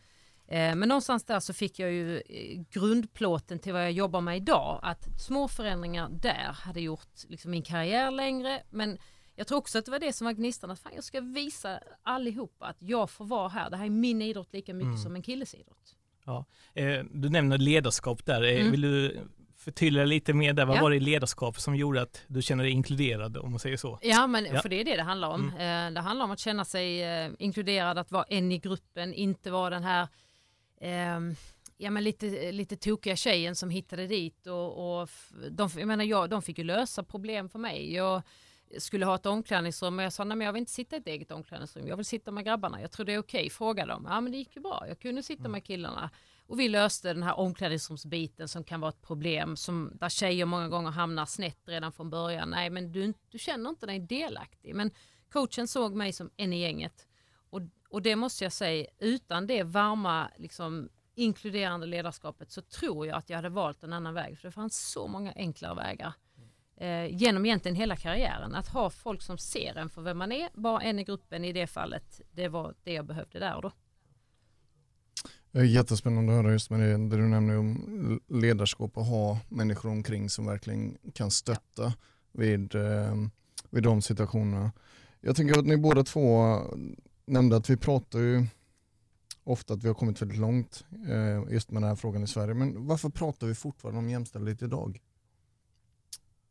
Eh, 0.49 0.75
men 0.75 0.89
någonstans 0.89 1.25
där 1.25 1.41
så 1.41 1.53
fick 1.55 1.79
jag 1.79 1.93
ju 1.93 2.17
eh, 2.17 2.61
grundplåten 2.71 3.59
till 3.59 3.73
vad 3.73 3.83
jag 3.83 3.93
jobbar 3.93 4.21
med 4.21 4.37
idag. 4.37 4.81
Att 4.83 5.21
små 5.21 5.49
förändringar 5.49 6.09
där 6.09 6.53
hade 6.53 6.81
gjort 6.81 7.25
liksom 7.29 7.51
min 7.51 7.63
karriär 7.63 8.11
längre. 8.11 8.63
Men 8.71 8.99
jag 9.35 9.47
tror 9.47 9.59
också 9.59 9.79
att 9.79 9.85
det 9.85 9.91
var 9.91 9.99
det 9.99 10.13
som 10.13 10.25
var 10.25 10.33
gnistan. 10.33 10.71
Att 10.71 10.79
fan, 10.79 10.93
jag 10.95 11.05
ska 11.05 11.21
visa 11.21 11.81
allihopa 12.03 12.67
att 12.67 12.77
jag 12.79 13.11
får 13.11 13.25
vara 13.25 13.49
här. 13.49 13.71
Det 13.71 13.77
här 13.77 13.85
är 13.87 13.91
min 13.91 14.23
idrott 14.23 14.53
lika 14.53 14.75
mycket 14.75 14.87
mm. 14.87 14.99
som 14.99 15.17
en 15.17 15.23
killes 15.23 15.55
idrott. 15.55 15.97
Ja. 16.25 16.45
Eh, 16.75 17.05
du 17.11 17.29
nämner 17.29 17.59
ledarskap 17.59 18.27
där. 18.27 18.43
Mm. 18.43 18.71
Vill 18.71 18.81
du 18.81 19.21
förtydliga 19.57 20.05
lite 20.05 20.35
mer 20.35 20.53
där? 20.53 20.65
Vad 20.65 20.77
ja. 20.77 20.83
var 20.83 20.91
det 20.91 20.97
i 20.97 21.01
ledarskap 21.01 21.61
som 21.61 21.77
gjorde 21.77 22.03
att 22.03 22.23
du 22.27 22.43
känner 22.43 22.65
dig 22.65 22.73
inkluderad 22.73 23.37
om 23.37 23.51
man 23.51 23.59
säger 23.59 23.77
så? 23.77 23.99
Ja, 24.03 24.27
men 24.27 24.45
ja. 24.45 24.61
för 24.61 24.69
det 24.69 24.81
är 24.81 24.85
det 24.85 24.97
det 24.97 25.03
handlar 25.03 25.29
om. 25.29 25.53
Mm. 25.59 25.95
Det 25.95 26.01
handlar 26.01 26.25
om 26.25 26.31
att 26.31 26.39
känna 26.39 26.65
sig 26.65 27.05
inkluderad, 27.39 27.99
att 27.99 28.11
vara 28.11 28.25
en 28.25 28.53
i 28.53 28.59
gruppen, 28.59 29.15
inte 29.15 29.51
vara 29.51 29.71
den 29.71 29.85
här 29.85 30.09
eh, 30.81 31.21
ja, 31.77 31.91
men 31.91 32.05
lite, 32.05 32.53
lite 32.53 32.77
tokiga 32.77 33.17
tjejen 33.17 33.57
som 33.57 33.71
hittade 33.71 34.07
dit 34.07 34.47
och, 34.47 35.01
och 35.01 35.09
de, 35.51 35.71
jag 35.77 35.89
menar, 35.89 36.05
jag, 36.05 36.31
de 36.31 36.43
fick 36.43 36.59
ju 36.59 36.65
lösa 36.65 37.03
problem 37.03 37.49
för 37.49 37.59
mig. 37.59 37.95
Jag 37.95 38.23
skulle 38.79 39.07
ha 39.07 39.15
ett 39.15 39.27
omklädningsrum 39.27 39.99
och 39.99 40.05
jag 40.05 40.13
sa 40.13 40.25
nej 40.25 40.37
men 40.37 40.45
jag 40.45 40.53
vill 40.53 40.61
inte 40.61 40.73
sitta 40.73 40.97
i 40.97 40.99
ett 40.99 41.07
eget 41.07 41.31
omklädningsrum, 41.31 41.87
jag 41.87 41.97
vill 41.97 42.07
sitta 42.07 42.31
med 42.31 42.45
grabbarna, 42.45 42.81
jag 42.81 42.93
tror 42.93 43.07
det 43.07 43.15
är 43.15 43.19
okej, 43.19 43.41
okay. 43.41 43.51
fråga 43.51 43.87
dem. 43.87 44.07
Ja 44.09 44.21
men 44.21 44.33
det 44.33 44.39
gick 44.39 44.57
ju 44.57 44.63
bra, 44.63 44.85
jag 44.89 44.99
kunde 44.99 45.23
sitta 45.23 45.41
mm. 45.41 45.53
med 45.53 45.65
killarna. 45.65 46.11
Och 46.49 46.61
vi 46.61 46.69
löste 46.69 47.13
den 47.13 47.23
här 47.23 47.39
omklädningsrumsbiten 47.39 48.49
som 48.49 48.65
kan 48.65 48.81
vara 48.81 48.89
ett 48.89 49.03
problem, 49.03 49.57
som, 49.57 49.93
där 49.95 50.09
tjejer 50.09 50.45
många 50.45 50.69
gånger 50.69 50.91
hamnar 50.91 51.27
snett 51.27 51.59
redan 51.65 51.93
från 51.93 52.11
början. 52.11 52.51
Nej, 52.51 52.71
men 52.71 52.93
du, 52.93 53.15
du 53.29 53.39
känner 53.39 53.71
inte 53.71 53.87
dig 53.87 53.99
delaktig. 53.99 54.75
Men 54.75 54.91
coachen 55.33 55.69
såg 55.69 55.95
mig 55.95 56.13
som 56.13 56.31
en 56.37 56.53
i 56.53 56.61
gänget. 56.61 57.07
Och, 57.91 58.03
det 58.03 58.17
måste 58.17 58.45
jag 58.45 58.53
säga, 58.53 58.87
utan 58.99 59.47
det 59.47 59.63
varma, 59.63 60.31
liksom, 60.37 60.89
inkluderande 61.15 61.87
ledarskapet 61.87 62.51
så 62.51 62.63
tror 62.63 63.07
jag 63.07 63.17
att 63.17 63.31
jag 63.31 63.37
hade 63.37 63.49
valt 63.49 63.83
en 63.83 63.93
annan 63.93 64.15
väg. 64.15 64.39
För 64.39 64.49
det 64.49 64.53
fanns 64.53 64.91
så 64.91 65.07
många 65.07 65.33
enklare 65.33 65.75
vägar 65.75 66.13
eh, 66.77 67.17
genom 67.17 67.47
egentligen 67.47 67.77
hela 67.77 67.97
karriären. 67.97 68.55
Att 68.55 68.69
ha 68.69 68.91
folk 68.91 69.23
som 69.23 69.39
ser 69.39 69.77
en 69.77 69.89
för 69.89 70.03
vem 70.03 70.19
man 70.19 70.33
är, 70.33 70.49
bara 70.55 70.81
en 70.81 70.99
i 70.99 71.05
gruppen 71.05 71.45
i 71.45 71.53
det 71.53 71.67
fallet, 71.67 72.21
det 72.33 72.49
var 72.49 72.75
det 72.85 72.93
jag 72.93 73.07
behövde 73.07 73.39
där 73.39 73.57
och 73.57 73.63
då. 73.63 73.73
Eh, 75.53 75.71
jättespännande 75.71 76.33
att 76.33 76.43
höra 76.43 76.53
just 76.53 76.71
med 76.71 76.81
det, 76.81 77.09
det 77.09 77.17
du 77.17 77.23
nämner 77.23 77.59
om 77.59 78.21
ledarskap 78.29 78.97
och 78.97 79.05
ha 79.05 79.39
människor 79.49 79.91
omkring 79.91 80.31
som 80.31 80.47
verkligen 80.47 80.99
kan 81.15 81.31
stötta 81.31 81.93
vid, 82.33 82.75
eh, 82.75 83.15
vid 83.71 83.83
de 83.83 84.03
situationerna. 84.03 84.73
Jag 85.21 85.37
tänker 85.37 85.59
att 85.59 85.67
ni 85.67 85.77
båda 85.77 86.05
två 86.05 86.61
nämnde 87.27 87.57
att 87.57 87.71
vi 87.71 87.77
pratar 87.77 88.19
ju 88.19 88.47
ofta 89.45 89.75
att 89.75 89.85
vi 89.85 89.89
har 89.89 89.95
kommit 89.95 90.23
väldigt 90.23 90.39
långt 90.39 90.85
eh, 91.09 91.53
just 91.53 91.71
med 91.71 91.83
den 91.83 91.89
här 91.89 91.97
frågan 91.97 92.23
i 92.23 92.27
Sverige. 92.27 92.55
Men 92.55 92.87
varför 92.87 93.09
pratar 93.09 93.47
vi 93.47 93.55
fortfarande 93.55 93.99
om 93.99 94.11
jämställdhet 94.11 94.63
idag? 94.63 95.01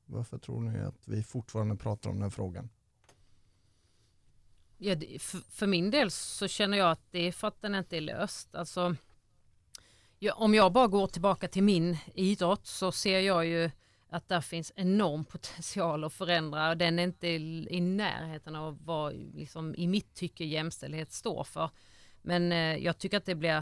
Varför 0.05 0.38
tror 0.38 0.62
ni 0.62 0.79
att 0.79 1.08
vi 1.08 1.24
fortfarande 1.24 1.75
pratar 1.75 2.10
om 2.10 2.15
den 2.15 2.24
här 2.24 2.29
frågan? 2.29 2.70
Ja, 4.77 4.96
för, 5.50 5.67
min 5.67 5.91
del 5.91 6.12
så 6.12 6.48
känner 6.48 6.77
jag 6.77 6.91
att 6.91 7.12
det 7.12 7.20
är 7.20 7.32
för 7.32 7.48
att 7.48 7.62
den 7.62 7.75
inte 7.75 7.98
är 7.98 8.01
löst. 8.01 8.55
Alltså, 8.55 8.96
om 10.34 10.53
jag 10.53 10.74
bara 10.74 10.88
går 10.88 11.08
tillbaka 11.08 11.48
till 11.48 11.63
min 11.63 11.98
idrott 12.13 12.67
så 12.67 12.91
ser 12.91 13.20
jag 13.20 13.46
ju 13.46 13.72
att 14.10 14.30
där 14.30 14.42
finns 14.42 14.72
enorm 14.76 15.26
potential 15.26 16.04
att 16.04 16.14
förändra 16.14 16.70
och 16.70 16.78
den 16.78 17.00
är 17.00 17.04
inte 17.04 17.28
i 17.28 17.82
närheten 17.82 18.56
av 18.56 18.86
vad 18.86 19.14
liksom, 19.14 19.76
i 19.76 19.88
mitt 19.88 20.14
tycke 20.14 20.46
jämställdhet 20.46 21.12
står 21.12 21.44
för. 21.44 21.70
Men 22.22 22.52
eh, 22.52 22.76
jag 22.78 22.98
tycker 22.98 23.18
att 23.18 23.26
det 23.26 23.36
blir 23.36 23.58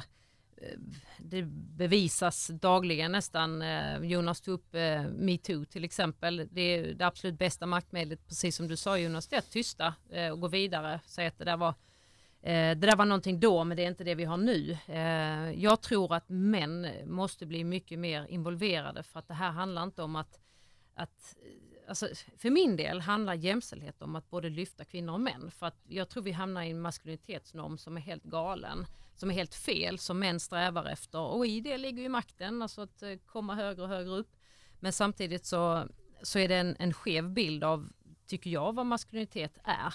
eh, 0.57 0.79
det 1.17 1.43
bevisas 1.77 2.47
dagligen 2.47 3.11
nästan. 3.11 3.61
Eh, 3.61 4.03
Jonas 4.03 4.41
tog 4.41 4.53
upp 4.53 4.75
eh, 4.75 5.03
metoo 5.03 5.65
till 5.65 5.83
exempel. 5.83 6.47
Det 6.51 6.61
är 6.61 6.93
det 6.93 7.05
absolut 7.05 7.39
bästa 7.39 7.65
maktmedlet, 7.65 8.27
precis 8.27 8.55
som 8.55 8.67
du 8.67 8.77
sa 8.77 8.97
Jonas, 8.97 9.27
det 9.27 9.35
är 9.35 9.39
att 9.39 9.51
tysta 9.51 9.93
och 10.31 10.39
gå 10.41 10.47
vidare. 10.47 10.99
Säga 11.05 11.27
att 11.27 11.37
det 11.37 11.45
där 11.45 11.57
var 11.57 11.73
Eh, 12.43 12.77
det 12.77 12.87
där 12.87 12.95
var 12.95 13.05
någonting 13.05 13.39
då, 13.39 13.63
men 13.63 13.77
det 13.77 13.83
är 13.83 13.87
inte 13.87 14.03
det 14.03 14.15
vi 14.15 14.23
har 14.23 14.37
nu. 14.37 14.77
Eh, 14.87 15.63
jag 15.63 15.81
tror 15.81 16.13
att 16.13 16.29
män 16.29 16.87
måste 17.05 17.45
bli 17.45 17.63
mycket 17.63 17.99
mer 17.99 18.25
involverade 18.29 19.03
för 19.03 19.19
att 19.19 19.27
det 19.27 19.33
här 19.33 19.51
handlar 19.51 19.83
inte 19.83 20.03
om 20.03 20.15
att, 20.15 20.39
att 20.95 21.35
eh, 21.41 21.89
alltså, 21.89 22.07
för 22.37 22.49
min 22.49 22.75
del 22.75 23.01
handlar 23.01 23.33
jämställdhet 23.33 24.01
om 24.01 24.15
att 24.15 24.29
både 24.29 24.49
lyfta 24.49 24.85
kvinnor 24.85 25.13
och 25.13 25.21
män. 25.21 25.51
För 25.51 25.65
att 25.65 25.77
jag 25.87 26.09
tror 26.09 26.23
vi 26.23 26.31
hamnar 26.31 26.63
i 26.63 26.71
en 26.71 26.81
maskulinitetsnorm 26.81 27.77
som 27.77 27.97
är 27.97 28.01
helt 28.01 28.23
galen, 28.23 28.85
som 29.15 29.29
är 29.29 29.33
helt 29.33 29.55
fel, 29.55 29.99
som 29.99 30.19
män 30.19 30.39
strävar 30.39 30.85
efter. 30.85 31.19
Och 31.19 31.45
i 31.45 31.61
det 31.61 31.77
ligger 31.77 32.03
ju 32.03 32.09
makten, 32.09 32.61
alltså 32.61 32.81
att 32.81 33.03
komma 33.25 33.55
högre 33.55 33.81
och 33.81 33.89
högre 33.89 34.11
upp. 34.11 34.35
Men 34.79 34.93
samtidigt 34.93 35.45
så, 35.45 35.87
så 36.21 36.39
är 36.39 36.47
det 36.47 36.55
en, 36.55 36.75
en 36.79 36.93
skev 36.93 37.29
bild 37.29 37.63
av, 37.63 37.89
tycker 38.27 38.49
jag, 38.49 38.75
vad 38.75 38.85
maskulinitet 38.85 39.57
är. 39.63 39.93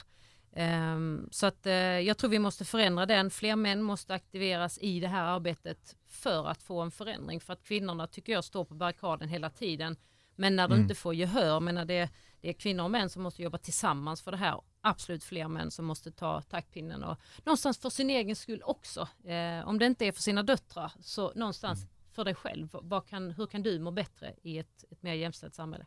Um, 0.58 1.28
så 1.32 1.46
att 1.46 1.66
uh, 1.66 1.72
jag 1.72 2.18
tror 2.18 2.30
vi 2.30 2.38
måste 2.38 2.64
förändra 2.64 3.06
den. 3.06 3.30
Fler 3.30 3.56
män 3.56 3.82
måste 3.82 4.14
aktiveras 4.14 4.78
i 4.78 5.00
det 5.00 5.08
här 5.08 5.22
arbetet 5.24 5.96
för 6.06 6.46
att 6.46 6.62
få 6.62 6.80
en 6.80 6.90
förändring. 6.90 7.40
För 7.40 7.52
att 7.52 7.62
kvinnorna 7.62 8.06
tycker 8.06 8.32
jag 8.32 8.44
står 8.44 8.64
på 8.64 8.74
barrikaden 8.74 9.28
hela 9.28 9.50
tiden 9.50 9.96
men 10.38 10.56
när 10.56 10.68
du 10.68 10.74
mm. 10.74 10.82
inte 10.82 10.94
får 10.94 11.14
gehör, 11.14 11.60
men 11.60 11.74
när 11.74 11.84
det, 11.84 12.10
det 12.40 12.48
är 12.48 12.52
kvinnor 12.52 12.84
och 12.84 12.90
män 12.90 13.10
som 13.10 13.22
måste 13.22 13.42
jobba 13.42 13.58
tillsammans 13.58 14.22
för 14.22 14.30
det 14.30 14.36
här, 14.36 14.60
absolut 14.80 15.24
fler 15.24 15.48
män 15.48 15.70
som 15.70 15.84
måste 15.84 16.12
ta 16.12 16.42
taktpinnen 16.42 17.04
och 17.04 17.16
någonstans 17.44 17.78
för 17.78 17.90
sin 17.90 18.10
egen 18.10 18.36
skull 18.36 18.62
också. 18.64 19.08
Eh, 19.24 19.68
om 19.68 19.78
det 19.78 19.86
inte 19.86 20.06
är 20.06 20.12
för 20.12 20.22
sina 20.22 20.42
döttrar, 20.42 20.92
så 21.00 21.32
någonstans 21.34 21.78
mm. 21.78 21.90
för 22.12 22.24
dig 22.24 22.34
själv. 22.34 22.68
Kan, 23.08 23.30
hur 23.30 23.46
kan 23.46 23.62
du 23.62 23.78
må 23.78 23.90
bättre 23.90 24.34
i 24.42 24.58
ett, 24.58 24.84
ett 24.90 25.02
mer 25.02 25.14
jämställt 25.14 25.54
samhälle? 25.54 25.86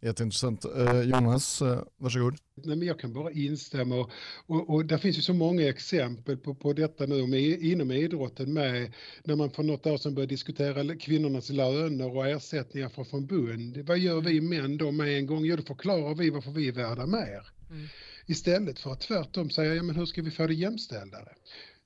Jätteintressant. 0.00 0.64
Eh, 0.64 1.00
Jonas, 1.00 1.62
eh, 1.62 1.82
varsågod. 1.96 2.36
Nej, 2.54 2.76
men 2.76 2.88
jag 2.88 3.00
kan 3.00 3.12
bara 3.12 3.30
instämma 3.30 3.94
och, 3.94 4.10
och, 4.46 4.70
och 4.70 4.84
det 4.84 4.98
finns 4.98 5.18
ju 5.18 5.22
så 5.22 5.34
många 5.34 5.68
exempel 5.68 6.36
på, 6.36 6.54
på 6.54 6.72
detta 6.72 7.06
nu 7.06 7.26
med, 7.26 7.40
inom 7.40 7.90
idrotten 7.90 8.52
med 8.52 8.92
när 9.24 9.36
man 9.36 9.50
för 9.50 9.62
något 9.62 9.86
år 9.86 9.96
sedan 9.96 10.14
började 10.14 10.32
diskutera 10.32 10.96
kvinnornas 10.96 11.50
löner 11.50 12.16
och 12.16 12.26
ersättningar 12.26 12.88
från 12.88 13.04
förbund. 13.04 13.76
Vad 13.76 13.98
gör 13.98 14.20
vi 14.20 14.40
män 14.40 14.76
då 14.76 14.90
med 14.90 15.18
en 15.18 15.26
gång? 15.26 15.44
Jo, 15.44 15.56
då 15.56 15.62
förklarar 15.62 16.14
vi 16.14 16.30
varför 16.30 16.50
vi 16.50 16.68
är 16.68 16.72
värda 16.72 17.06
mer. 17.06 17.46
Mm. 17.70 17.86
Istället 18.26 18.78
för 18.78 18.92
att 18.92 19.00
tvärtom 19.00 19.50
säga, 19.50 19.74
ja 19.74 19.82
men 19.82 19.96
hur 19.96 20.06
ska 20.06 20.22
vi 20.22 20.30
få 20.30 20.46
det 20.46 20.54
jämställdare? 20.54 21.28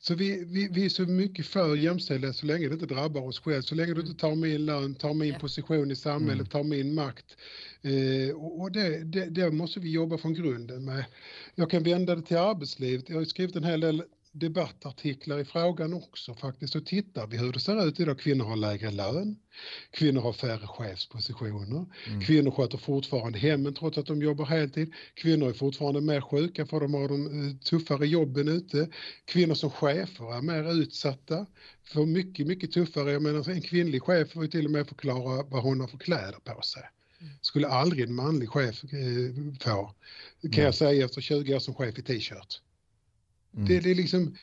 Så 0.05 0.15
vi, 0.15 0.45
vi, 0.45 0.69
vi 0.69 0.85
är 0.85 0.89
så 0.89 1.03
mycket 1.03 1.47
för 1.47 1.77
jämställdhet 1.77 2.37
så 2.37 2.47
länge 2.47 2.69
det 2.69 2.75
inte 2.75 2.87
drabbar 2.87 3.21
oss 3.21 3.41
själva, 3.41 3.63
så 3.63 3.75
länge 3.75 3.95
du 3.95 4.01
inte 4.01 4.21
tar 4.21 4.35
min 4.35 4.67
lön, 4.67 4.95
tar 4.95 5.15
min 5.15 5.39
position 5.39 5.91
i 5.91 5.97
samhället, 5.97 6.35
mm. 6.35 6.47
tar 6.47 6.63
min 6.63 6.95
makt. 6.95 7.37
Eh, 7.83 8.37
och 8.37 8.73
det, 8.73 9.05
det, 9.05 9.25
det, 9.25 9.51
måste 9.51 9.81
vi 9.81 9.91
jobba 9.91 10.19
från 10.19 10.35
grunden 10.35 10.85
med. 10.85 11.05
Jag 11.55 11.71
kan 11.71 11.83
vända 11.83 12.17
det 12.17 12.23
till 12.23 12.37
arbetslivet. 12.37 13.09
Jag 13.09 13.17
har 13.17 13.25
skrivit 13.25 13.57
en 13.57 13.65
hel 13.65 13.81
del 13.81 14.03
debattartiklar 14.33 15.39
i 15.39 15.45
frågan 15.45 15.95
också 15.95 16.35
faktiskt 16.35 16.75
och 16.75 16.87
tittar 16.87 17.27
vi 17.27 17.37
hur 17.37 17.53
det 17.53 17.61
ser 17.61 17.87
ut 17.89 18.01
idag. 18.01 18.19
Kvinnor 18.19 18.45
har 18.45 18.57
lägre 18.57 18.91
lön, 18.91 19.37
kvinnor 19.91 20.21
har 20.21 20.33
färre 20.33 20.67
chefspositioner, 20.67 21.87
mm. 22.07 22.21
kvinnor 22.21 22.51
sköter 22.51 22.79
fortfarande 22.79 23.39
hemmen 23.39 23.75
trots 23.75 23.99
att 23.99 24.07
de 24.07 24.23
jobbar 24.23 24.45
heltid, 24.45 24.93
kvinnor 25.15 25.49
är 25.49 25.53
fortfarande 25.53 26.01
mer 26.01 26.21
sjuka 26.21 26.67
för 26.67 26.81
de 26.81 26.95
har 26.95 27.09
de 27.09 27.27
eh, 27.27 27.57
tuffare 27.57 28.07
jobben 28.07 28.49
ute, 28.49 28.89
kvinnor 29.25 29.55
som 29.55 29.71
chefer 29.71 30.37
är 30.37 30.43
mer 30.43 30.73
utsatta 30.73 31.47
för 31.85 32.07
mycket, 32.07 32.47
mycket 32.47 32.73
tuffare. 32.73 33.13
Jag 33.13 33.23
menar 33.23 33.51
en 33.51 33.63
kvinnlig 33.63 34.03
chef 34.03 34.33
får 34.33 34.43
ju 34.43 34.51
till 34.51 34.65
och 34.65 34.71
med 34.71 34.89
förklara 34.89 35.43
vad 35.43 35.63
hon 35.63 35.81
har 35.81 35.89
för 35.89 35.99
kläder 35.99 36.39
på 36.45 36.63
sig. 36.63 36.83
Mm. 37.21 37.33
Skulle 37.41 37.69
aldrig 37.69 38.05
en 38.05 38.15
manlig 38.15 38.49
chef 38.49 38.85
eh, 38.85 39.55
få, 39.61 39.95
kan 40.43 40.53
mm. 40.53 40.65
jag 40.65 40.75
säga 40.75 41.05
efter 41.05 41.21
20 41.21 41.55
år 41.55 41.59
som 41.59 41.75
chef 41.75 41.99
i 41.99 42.03
t-shirt. 42.03 42.61
Mm. 43.55 43.69
Det, 43.69 43.81
det 43.81 43.91
är 43.91 43.95
liksom, 43.95 44.37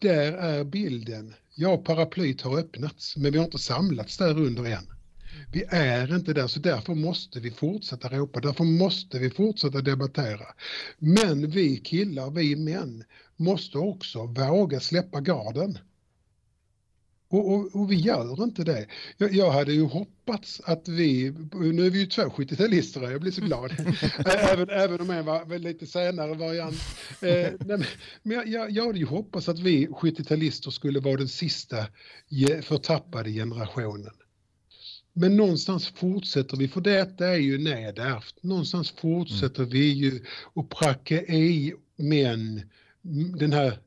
där 0.00 0.32
är 0.32 0.64
bilden. 0.64 1.34
Ja, 1.54 1.76
paraplyt 1.76 2.42
har 2.42 2.58
öppnats, 2.58 3.16
men 3.16 3.32
vi 3.32 3.38
har 3.38 3.44
inte 3.44 3.58
samlats 3.58 4.16
där 4.16 4.40
under 4.40 4.64
än. 4.64 4.86
Vi 5.52 5.64
är 5.68 6.16
inte 6.16 6.32
där, 6.32 6.46
så 6.46 6.60
därför 6.60 6.94
måste 6.94 7.40
vi 7.40 7.50
fortsätta 7.50 8.08
ropa, 8.08 8.40
därför 8.40 8.64
måste 8.64 9.18
vi 9.18 9.30
fortsätta 9.30 9.80
debattera. 9.80 10.46
Men 10.98 11.50
vi 11.50 11.76
killar, 11.76 12.30
vi 12.30 12.56
män, 12.56 13.04
måste 13.36 13.78
också 13.78 14.26
våga 14.26 14.80
släppa 14.80 15.20
garden. 15.20 15.78
Och, 17.28 17.52
och, 17.52 17.76
och, 17.76 17.92
vi 17.92 17.96
gör 17.96 18.44
inte 18.44 18.64
det. 18.64 18.86
Jag, 19.16 19.34
jag, 19.34 19.50
hade 19.50 19.72
ju 19.72 19.82
hoppats 19.82 20.60
att 20.64 20.88
vi, 20.88 21.34
nu 21.52 21.86
är 21.86 21.90
vi 21.90 21.98
ju 21.98 22.06
två 22.06 22.22
70-talister 22.22 23.10
jag 23.10 23.20
blir 23.20 23.32
så 23.32 23.40
glad, 23.40 23.72
även, 24.26 24.70
även 24.70 25.00
om 25.00 25.10
en 25.10 25.24
var 25.24 25.58
lite 25.58 25.86
senare 25.86 26.34
variant. 26.34 26.76
Eh, 27.20 27.76
men 28.22 28.52
jag, 28.52 28.70
jag 28.70 28.86
hade 28.86 28.98
ju 28.98 29.06
hoppats 29.06 29.48
att 29.48 29.58
vi 29.58 29.86
70-talister 29.86 30.70
skulle 30.70 31.00
vara 31.00 31.16
den 31.16 31.28
sista 31.28 31.86
förtappade 32.62 33.30
generationen. 33.30 34.12
Men 35.12 35.36
någonstans 35.36 35.88
fortsätter 35.88 36.56
vi, 36.56 36.68
för 36.68 36.80
detta 36.80 37.26
är 37.26 37.36
ju 37.36 37.58
nedärvt. 37.58 38.42
Någonstans 38.42 38.90
fortsätter 38.90 39.62
mm. 39.62 39.70
vi 39.70 39.92
ju 39.92 40.24
att 40.54 40.68
pracka 40.68 41.22
i 41.22 41.74
män 41.96 42.62
den 43.38 43.52
här 43.52 43.78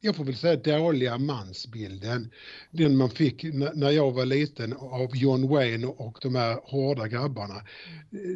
jag 0.00 0.16
får 0.16 0.24
väl 0.24 0.36
säga 0.36 0.56
dåliga 0.56 1.18
mansbilden, 1.18 2.30
den 2.70 2.96
man 2.96 3.10
fick 3.10 3.42
när 3.74 3.90
jag 3.90 4.12
var 4.12 4.24
liten 4.24 4.72
av 4.72 5.16
John 5.16 5.48
Wayne 5.48 5.86
och 5.86 6.18
de 6.22 6.34
här 6.34 6.60
hårda 6.64 7.08
grabbarna. 7.08 7.62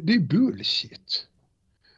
Det 0.03 0.13
är 0.13 0.19
bullshit. 0.19 1.27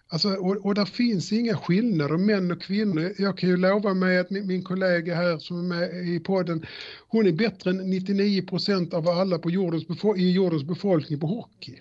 Alltså, 0.10 0.30
och, 0.30 0.66
och 0.66 0.76
där 0.76 0.86
finns 0.86 1.34
inga 1.34 1.58
skillnader, 1.58 2.18
män 2.18 2.52
och 2.52 2.62
kvinnor. 2.62 3.14
Jag 3.18 3.38
kan 3.38 3.50
ju 3.50 3.58
lova 3.58 3.94
mig 3.94 4.18
att 4.18 4.30
min, 4.30 4.48
min 4.48 4.64
kollega 4.64 5.16
här 5.16 5.38
som 5.38 5.72
är 5.72 5.76
med 5.76 6.08
i 6.10 6.20
podden, 6.20 6.66
hon 7.08 7.28
är 7.28 7.32
bättre 7.32 7.70
än 7.70 7.90
99 7.90 8.42
procent 8.42 8.94
av 8.94 9.08
alla 9.08 9.40
på 9.40 9.50
jordens, 9.50 9.84
i 10.18 10.32
jordens 10.32 10.64
befolkning 10.64 11.20
på 11.20 11.28
hockey. 11.28 11.80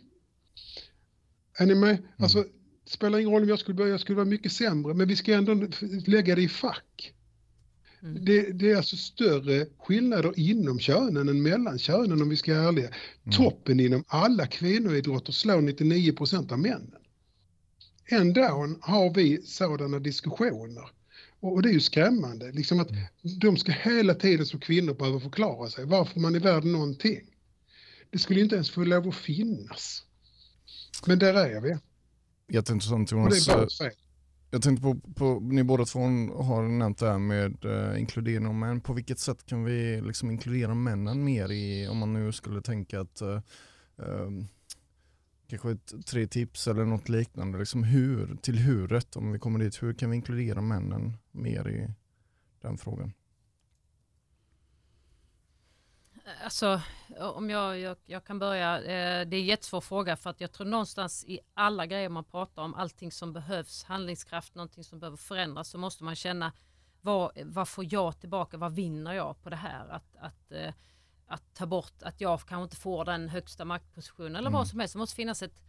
Är 1.59 1.67
ni 1.67 1.75
med? 1.75 1.91
Mm. 1.91 2.03
Alltså, 2.19 2.45
det 2.85 2.91
spelar 2.91 3.19
ingen 3.19 3.33
roll 3.33 3.43
om 3.43 3.49
jag 3.49 3.59
skulle 3.59 3.89
jag 3.89 4.01
skulle 4.01 4.17
vara 4.17 4.27
mycket 4.27 4.53
sämre, 4.53 4.95
men 4.95 5.09
vi 5.09 5.17
ska 5.17 5.35
ändå 5.35 5.67
lägga 6.07 6.35
det 6.35 6.43
i 6.43 6.49
fack. 6.49 7.13
Mm. 8.03 8.25
Det, 8.25 8.53
det, 8.53 8.71
är 8.71 8.77
alltså 8.77 8.97
större 8.97 9.67
skillnader 9.79 10.33
inom 10.37 10.79
könen 10.79 11.29
än 11.29 11.43
mellan 11.43 11.79
könen 11.79 12.23
om 12.23 12.29
vi 12.29 12.37
ska 12.37 12.55
vara 12.55 12.69
ärliga. 12.69 12.87
Mm. 12.89 13.37
Toppen 13.37 13.81
inom 13.81 14.05
alla 14.07 14.47
kvinnoidrotter 14.47 15.33
slår 15.33 15.61
99 15.61 16.13
procent 16.13 16.53
av 16.53 16.59
männen. 16.59 16.95
Ändå 18.09 18.43
har 18.81 19.15
vi 19.15 19.43
sådana 19.43 19.99
diskussioner. 19.99 20.91
Och 21.41 21.63
det 21.63 21.69
är 21.69 21.73
ju 21.73 21.81
skrämmande, 21.81 22.53
liksom 22.53 22.81
att 22.81 22.89
de 23.41 23.57
ska 23.57 23.73
hela 23.73 24.15
tiden 24.15 24.47
som 24.47 24.61
kvinnor 24.61 24.95
behöva 24.95 25.21
förklara 25.21 25.71
sig 25.71 25.85
varför 25.85 26.21
man 26.21 26.35
är 26.35 26.41
värd 26.41 26.65
någonting. 26.65 27.21
Det 28.11 28.19
skulle 28.19 28.41
inte 28.41 28.55
ens 28.55 28.71
få 28.71 28.85
lov 28.85 29.09
att 29.09 29.15
finnas. 29.15 30.03
Men 31.07 31.19
där 31.19 31.35
är 31.35 31.61
vi. 31.61 31.77
Jätteintressant 32.49 33.13
Och 33.13 33.19
det 33.19 33.23
Jonas. 33.23 33.49
är 33.49 33.85
fel. 33.85 33.93
Jag 34.51 34.63
tänkte 34.63 34.83
på, 34.83 34.95
på, 35.15 35.41
ni 35.41 35.65
båda 35.65 35.85
två 35.85 36.01
har 36.35 36.69
nämnt 36.69 36.99
det 36.99 37.11
här 37.11 37.19
med 37.19 37.65
eh, 37.65 38.01
inkludering 38.01 38.47
av 38.47 38.55
män. 38.55 38.81
På 38.81 38.93
vilket 38.93 39.19
sätt 39.19 39.47
kan 39.47 39.65
vi 39.65 40.01
liksom 40.01 40.31
inkludera 40.31 40.75
männen 40.75 41.25
mer 41.25 41.53
i, 41.53 41.89
om 41.89 41.99
man 41.99 42.13
nu 42.13 42.33
skulle 42.33 42.63
tänka 42.63 43.01
att 43.01 43.21
eh, 43.21 43.41
eh, 43.99 44.31
kanske 45.49 45.71
ett, 45.71 46.07
tre 46.07 46.27
tips 46.27 46.67
eller 46.67 46.85
något 46.85 47.09
liknande, 47.09 47.59
liksom 47.59 47.85
hur, 47.85 48.37
till 48.43 48.59
huret 48.59 49.17
om 49.17 49.33
vi 49.33 49.39
kommer 49.39 49.59
dit, 49.59 49.83
hur 49.83 49.93
kan 49.93 50.11
vi 50.11 50.17
inkludera 50.17 50.61
männen 50.61 51.13
mer 51.33 51.69
i 51.69 51.89
den 52.63 52.79
frågan? 52.79 53.13
Alltså, 56.45 56.81
om 57.19 57.51
jag, 57.51 57.79
jag, 57.79 57.97
jag 58.07 58.25
kan 58.25 58.39
börja. 58.39 58.79
Eh, 58.79 59.29
det 59.29 59.37
är 59.37 59.41
en 59.41 59.45
jättesvår 59.45 59.81
fråga 59.81 60.17
för 60.17 60.31
att 60.31 60.41
jag 60.41 60.53
tror 60.53 60.67
någonstans 60.67 61.25
i 61.25 61.41
alla 61.55 61.87
grejer 61.87 62.09
man 62.09 62.25
pratar 62.25 62.63
om, 62.63 62.75
allting 62.75 63.13
som 63.13 63.33
behövs, 63.33 63.85
handlingskraft, 63.85 64.55
någonting 64.55 64.85
som 64.85 65.01
behöver 65.01 65.17
förändras, 65.17 65.69
så 65.69 65.79
måste 65.79 66.05
man 66.05 66.17
känna 66.17 66.53
vad, 67.01 67.39
vad 67.45 67.69
får 67.69 67.93
jag 67.93 68.21
tillbaka, 68.21 68.57
vad 68.57 68.73
vinner 68.73 69.13
jag 69.13 69.43
på 69.43 69.51
det 69.51 69.57
här? 69.57 69.89
Att, 69.89 70.17
att, 70.17 70.53
eh, 70.53 70.75
att 71.27 71.55
ta 71.55 71.67
bort, 71.67 72.03
att 72.03 72.21
jag 72.21 72.41
kanske 72.41 72.63
inte 72.63 72.77
får 72.77 73.05
den 73.05 73.29
högsta 73.29 73.65
maktpositionen 73.65 74.37
eller 74.37 74.51
vad 74.51 74.69
som 74.69 74.81
helst. 74.81 74.93
Det 74.95 74.99
måste 74.99 75.17
finnas 75.17 75.43
ett, 75.43 75.63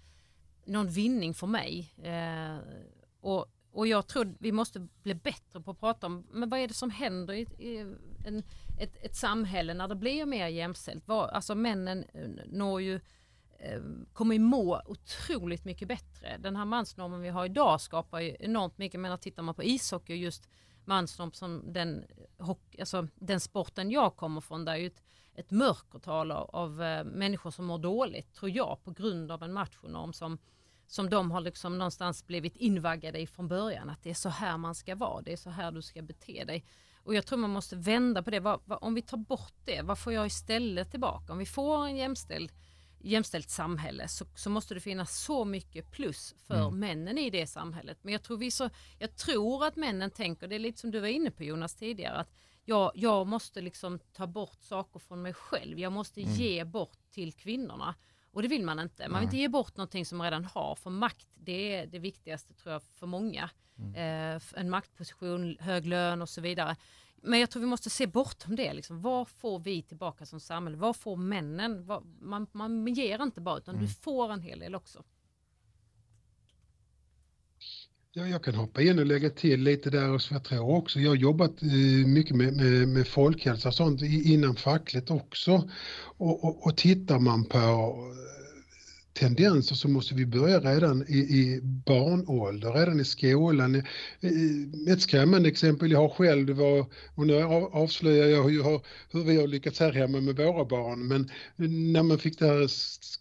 någon 0.66 0.90
vinning 0.90 1.34
för 1.34 1.48
mig. 1.48 1.94
Eh, 2.04 2.58
och, 3.22 3.46
och 3.72 3.88
jag 3.88 4.08
tror 4.08 4.36
vi 4.40 4.52
måste 4.52 4.80
bli 4.80 5.16
bättre 5.16 5.62
på 5.62 5.72
att 5.72 5.80
prata 5.80 6.08
om 6.08 6.28
men 6.32 6.50
vad 6.50 6.60
är 6.60 6.68
det 6.68 6.74
som 6.74 6.90
händer 6.90 7.34
i, 7.34 7.42
i 7.42 7.78
en, 8.26 8.44
ett, 8.78 8.98
ett 9.02 9.16
samhälle 9.16 9.74
när 9.74 9.88
det 9.88 9.96
blir 9.96 10.26
mer 10.26 10.48
jämställt. 10.48 11.08
var, 11.08 11.28
alltså 11.28 11.56
männen 11.56 12.06
eh, 12.14 12.28
når 12.46 12.82
ju 12.82 12.96
eh, 13.60 13.82
kommer 14.14 14.36
ju 14.36 14.40
må 14.40 14.82
otroligt 14.86 15.66
mycket 15.66 15.88
bättre. 15.88 16.38
Den 16.40 16.56
här 16.56 16.66
mansnormen 16.66 17.22
vi 17.22 17.30
har 17.30 17.46
idag 17.46 17.82
skapar 17.82 18.20
ju 18.20 18.36
enormt 18.40 18.78
mycket. 18.78 19.00
Men 19.00 19.18
tittar 19.18 19.44
man 19.44 19.56
på 19.56 19.64
ishockey 19.64 20.14
och 20.14 20.18
just 20.18 20.50
mansnorm 20.86 21.32
som 21.32 21.74
den, 21.74 22.06
hockey, 22.38 22.80
alltså 22.80 23.08
den 23.16 23.40
sporten 23.40 23.92
jag 23.92 24.16
kommer 24.16 24.42
från, 24.42 24.66
där 24.66 24.74
är 24.74 24.78
ju 24.78 24.88
ett, 24.88 25.04
ett 25.36 25.52
mörkertal 25.52 26.32
av, 26.32 26.50
av 26.50 26.72
människor 27.06 27.52
som 27.52 27.66
mår 27.66 27.78
dåligt, 27.78 28.34
tror 28.34 28.52
jag, 28.52 28.78
på 28.84 28.92
grund 28.92 29.32
av 29.32 29.44
en 29.44 29.54
machonorm 29.54 30.14
som, 30.14 30.38
som 30.88 31.10
de 31.10 31.32
har 31.32 31.42
liksom 31.42 31.78
någonstans 31.78 32.28
blivit 32.28 32.56
invaggade 32.56 33.20
i 33.20 33.28
från 33.28 33.48
början. 33.48 33.90
Att 33.90 34.04
det 34.04 34.10
är 34.10 34.14
så 34.14 34.30
här 34.30 34.58
man 34.58 34.76
ska 34.76 34.96
vara, 34.96 35.22
det 35.22 35.34
är 35.34 35.38
så 35.38 35.50
här 35.50 35.72
du 35.72 35.82
ska 35.82 36.02
bete 36.02 36.44
dig. 36.44 36.66
Och 37.08 37.16
jag 37.16 37.26
tror 37.26 37.40
man 37.40 37.50
måste 37.50 37.76
vända 37.76 38.24
på 38.24 38.30
det. 38.30 38.40
Vad, 38.40 38.60
vad, 38.66 38.80
om 38.82 38.94
vi 38.94 39.02
tar 39.02 39.18
bort 39.18 39.54
det, 39.66 39.82
vad 39.82 40.00
får 40.00 40.14
jag 40.14 40.28
istället 40.28 40.92
tillbaka? 40.92 41.34
Om 41.34 41.40
vi 41.40 41.46
får 41.46 41.86
en 41.86 41.98
jämställd, 41.98 42.52
jämställt 43.00 43.50
samhälle 43.50 44.08
så, 44.08 44.26
så 44.36 44.50
måste 44.50 44.74
det 44.74 44.80
finnas 44.80 45.24
så 45.24 45.46
mycket 45.46 45.92
plus 45.92 46.36
för 46.48 46.70
männen 46.72 47.18
i 47.18 47.30
det 47.30 47.48
samhället. 47.48 47.98
Men 48.02 48.14
jag 48.14 48.24
tror, 48.24 48.38
vi 48.38 48.52
så, 48.52 48.70
jag 49.00 49.16
tror 49.16 49.66
att 49.66 49.76
männen 49.76 50.12
tänker, 50.12 50.48
det 50.48 50.56
är 50.56 50.60
lite 50.60 50.80
som 50.80 50.92
du 50.92 51.00
var 51.00 51.08
inne 51.08 51.32
på 51.32 51.44
Jonas 51.44 51.76
tidigare, 51.76 52.18
att 52.18 52.34
jag, 52.66 52.92
jag 52.96 53.28
måste 53.28 53.62
liksom 53.62 54.00
ta 54.14 54.28
bort 54.28 54.62
saker 54.62 55.00
från 55.00 55.22
mig 55.22 55.34
själv. 55.34 55.80
Jag 55.80 55.92
måste 55.92 56.22
ge 56.22 56.64
bort 56.64 57.00
till 57.12 57.34
kvinnorna. 57.34 57.96
Och 58.38 58.44
det 58.44 58.50
vill 58.50 58.64
man 58.64 58.80
inte. 58.80 59.10
Man 59.10 59.20
vill 59.20 59.28
inte 59.28 59.38
ge 59.38 59.48
bort 59.48 59.78
någonting 59.78 60.06
som 60.06 60.18
man 60.18 60.26
redan 60.26 60.46
har. 60.46 60.76
För 60.76 60.90
makt, 60.90 61.28
det 61.36 61.76
är 61.76 61.88
det 61.88 62.00
viktigaste 62.00 62.54
tror 62.54 62.74
jag 62.74 62.84
för 62.84 63.08
många. 63.08 63.50
Eh, 63.96 64.42
en 64.56 64.70
maktposition, 64.70 65.58
hög 65.60 65.86
lön 65.86 66.22
och 66.22 66.30
så 66.30 66.42
vidare. 66.42 66.76
Men 67.16 67.40
jag 67.40 67.50
tror 67.50 67.62
vi 67.62 67.68
måste 67.68 67.90
se 67.90 68.08
bortom 68.08 68.56
det. 68.56 68.74
Liksom. 68.74 69.02
Vad 69.02 69.28
får 69.28 69.60
vi 69.60 69.82
tillbaka 69.82 70.26
som 70.26 70.40
samhälle? 70.40 70.78
Vad 70.78 70.96
får 70.96 71.16
männen? 71.16 71.86
Vad, 71.86 72.06
man, 72.22 72.48
man 72.52 72.88
ger 72.88 73.24
inte 73.24 73.42
bara, 73.42 73.58
utan 73.58 73.80
du 73.80 73.88
får 73.88 74.34
en 74.34 74.42
hel 74.42 74.60
del 74.60 74.76
också. 74.76 75.04
Ja, 78.12 78.28
jag 78.28 78.44
kan 78.44 78.56
hoppa 78.56 78.82
in 78.82 79.00
och 79.00 79.06
lägga 79.06 79.30
till 79.30 79.64
lite 79.64 79.90
där 79.90 80.10
och 80.10 80.22
så 80.22 80.34
jag 80.34 80.44
tror 80.44 80.70
också, 80.70 81.00
jag 81.00 81.10
har 81.10 81.16
jobbat 81.16 81.62
eh, 81.62 82.08
mycket 82.08 82.36
med, 82.36 82.54
med, 82.54 82.88
med 82.88 83.08
folkhälsa 83.08 83.68
och 83.68 83.76
sånt 83.76 84.02
innan 84.02 84.56
fackligt 84.56 85.12
också. 85.12 85.70
Och, 86.18 86.44
och, 86.44 86.66
och 86.66 86.78
tittar 86.78 87.20
man 87.20 87.46
på 87.46 87.58
tendenser 89.18 89.76
så 89.76 89.88
måste 89.88 90.16
vi 90.16 90.26
börja 90.26 90.60
redan 90.60 91.06
i, 91.08 91.18
i 91.18 91.60
barnålder, 91.64 92.74
redan 92.74 93.00
i 93.00 93.06
skolan. 93.06 93.84
Ett 94.90 95.02
skrämmande 95.02 95.50
exempel 95.50 95.92
jag 95.92 96.00
har 96.00 96.10
själv 96.10 96.50
var, 96.50 96.86
och 97.16 97.28
nu 97.28 97.44
av- 97.44 97.76
avslöjar 97.76 98.28
jag 98.28 98.44
hur, 98.44 98.64
jag- 98.64 98.82
hur 99.12 99.24
vi 99.24 99.40
har 99.40 99.48
lyckats 99.48 99.80
här 99.80 99.92
hemma 99.92 100.22
med 100.22 100.36
våra 100.36 100.66
barn, 100.66 101.08
men 101.08 101.30
när 101.94 102.04
man 102.04 102.18
fick 102.20 102.40
det 102.40 102.46
här 102.48 102.68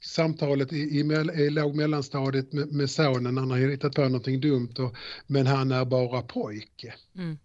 samtalet 0.06 0.72
i, 0.72 0.76
i, 0.76 0.98
i 1.44 1.50
låg 1.50 1.76
mellanstadiet 1.76 2.52
med, 2.52 2.72
med 2.72 2.90
sonen, 2.90 3.36
han 3.38 3.50
har 3.50 3.58
hittat 3.58 3.94
på 3.94 4.02
någonting 4.02 4.40
dumt, 4.40 4.74
och, 4.78 4.94
men 5.26 5.46
han 5.46 5.72
är 5.72 5.84
bara 5.84 6.22
pojke. 6.22 6.94
Mm. 7.18 7.38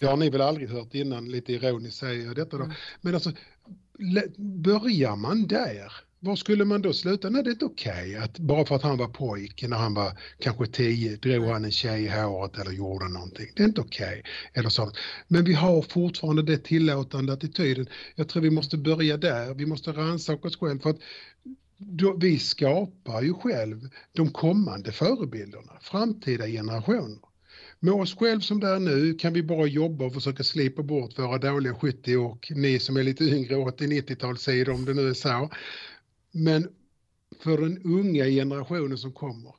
Det 0.00 0.06
har 0.06 0.16
ni 0.16 0.30
väl 0.30 0.40
aldrig 0.40 0.68
hört 0.68 0.94
innan, 0.94 1.28
lite 1.28 1.52
ironiskt 1.52 1.98
säger 1.98 2.26
jag 2.26 2.36
detta 2.36 2.56
då. 2.56 2.64
Mm. 2.64 2.76
Men 3.00 3.14
alltså, 3.14 3.32
börjar 4.36 5.16
man 5.16 5.46
där, 5.46 5.92
var 6.26 6.36
skulle 6.36 6.64
man 6.64 6.82
då 6.82 6.92
sluta? 6.92 7.30
Nej, 7.30 7.42
det 7.42 7.50
är 7.50 7.52
inte 7.52 7.64
okej 7.64 8.16
att 8.16 8.38
bara 8.38 8.66
för 8.66 8.76
att 8.76 8.82
han 8.82 8.98
var 8.98 9.08
pojke 9.08 9.68
när 9.68 9.76
han 9.76 9.94
var 9.94 10.18
kanske 10.38 10.66
tio 10.66 11.16
drog 11.16 11.44
han 11.44 11.64
en 11.64 11.72
tjej 11.72 12.04
i 12.04 12.08
håret 12.08 12.58
eller 12.58 12.72
gjorde 12.72 13.08
någonting. 13.08 13.46
Det 13.56 13.62
är 13.62 13.66
inte 13.66 13.80
okej. 13.80 14.22
Eller 14.52 14.68
så. 14.68 14.92
Men 15.28 15.44
vi 15.44 15.52
har 15.52 15.82
fortfarande 15.82 16.42
det 16.42 16.58
tillåtande 16.58 17.32
attityden. 17.32 17.86
Jag 18.14 18.28
tror 18.28 18.42
vi 18.42 18.50
måste 18.50 18.76
börja 18.76 19.16
där. 19.16 19.54
Vi 19.54 19.66
måste 19.66 19.92
rannsaka 19.92 20.48
oss 20.48 20.56
själva 20.56 20.82
för 20.82 20.90
att 20.90 21.00
då, 21.78 22.16
vi 22.16 22.38
skapar 22.38 23.22
ju 23.22 23.34
själv 23.34 23.88
de 24.12 24.30
kommande 24.30 24.92
förebilderna, 24.92 25.72
framtida 25.80 26.46
generationer. 26.46 27.18
Med 27.80 27.94
oss 27.94 28.16
själv 28.16 28.40
som 28.40 28.60
det 28.60 28.68
är 28.68 28.78
nu 28.78 29.14
kan 29.14 29.32
vi 29.32 29.42
bara 29.42 29.66
jobba 29.66 30.04
och 30.04 30.14
försöka 30.14 30.44
slipa 30.44 30.82
bort 30.82 31.18
våra 31.18 31.38
dåliga 31.38 31.74
70 31.74 32.16
och 32.16 32.52
ni 32.56 32.78
som 32.78 32.96
är 32.96 33.02
lite 33.02 33.24
yngre 33.24 33.54
80-90-talssidor 33.54 34.70
om 34.70 34.84
det 34.84 34.94
nu 34.94 35.08
är 35.08 35.14
så. 35.14 35.50
Men 36.36 36.68
för 37.40 37.58
den 37.58 37.82
unga 37.82 38.24
generationen 38.24 38.98
som 38.98 39.12
kommer, 39.12 39.54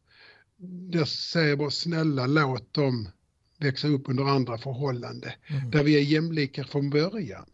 där 0.91 1.05
säger 1.05 1.49
jag 1.49 1.57
bara 1.57 1.71
snälla 1.71 2.27
låt 2.27 2.73
dem 2.73 3.09
växa 3.57 3.87
upp 3.87 4.09
under 4.09 4.23
andra 4.23 4.57
förhållanden 4.57 5.31
där 5.71 5.83
vi 5.83 5.95
är 5.95 6.01
jämlika 6.01 6.63
från 6.63 6.89
början. 6.89 7.45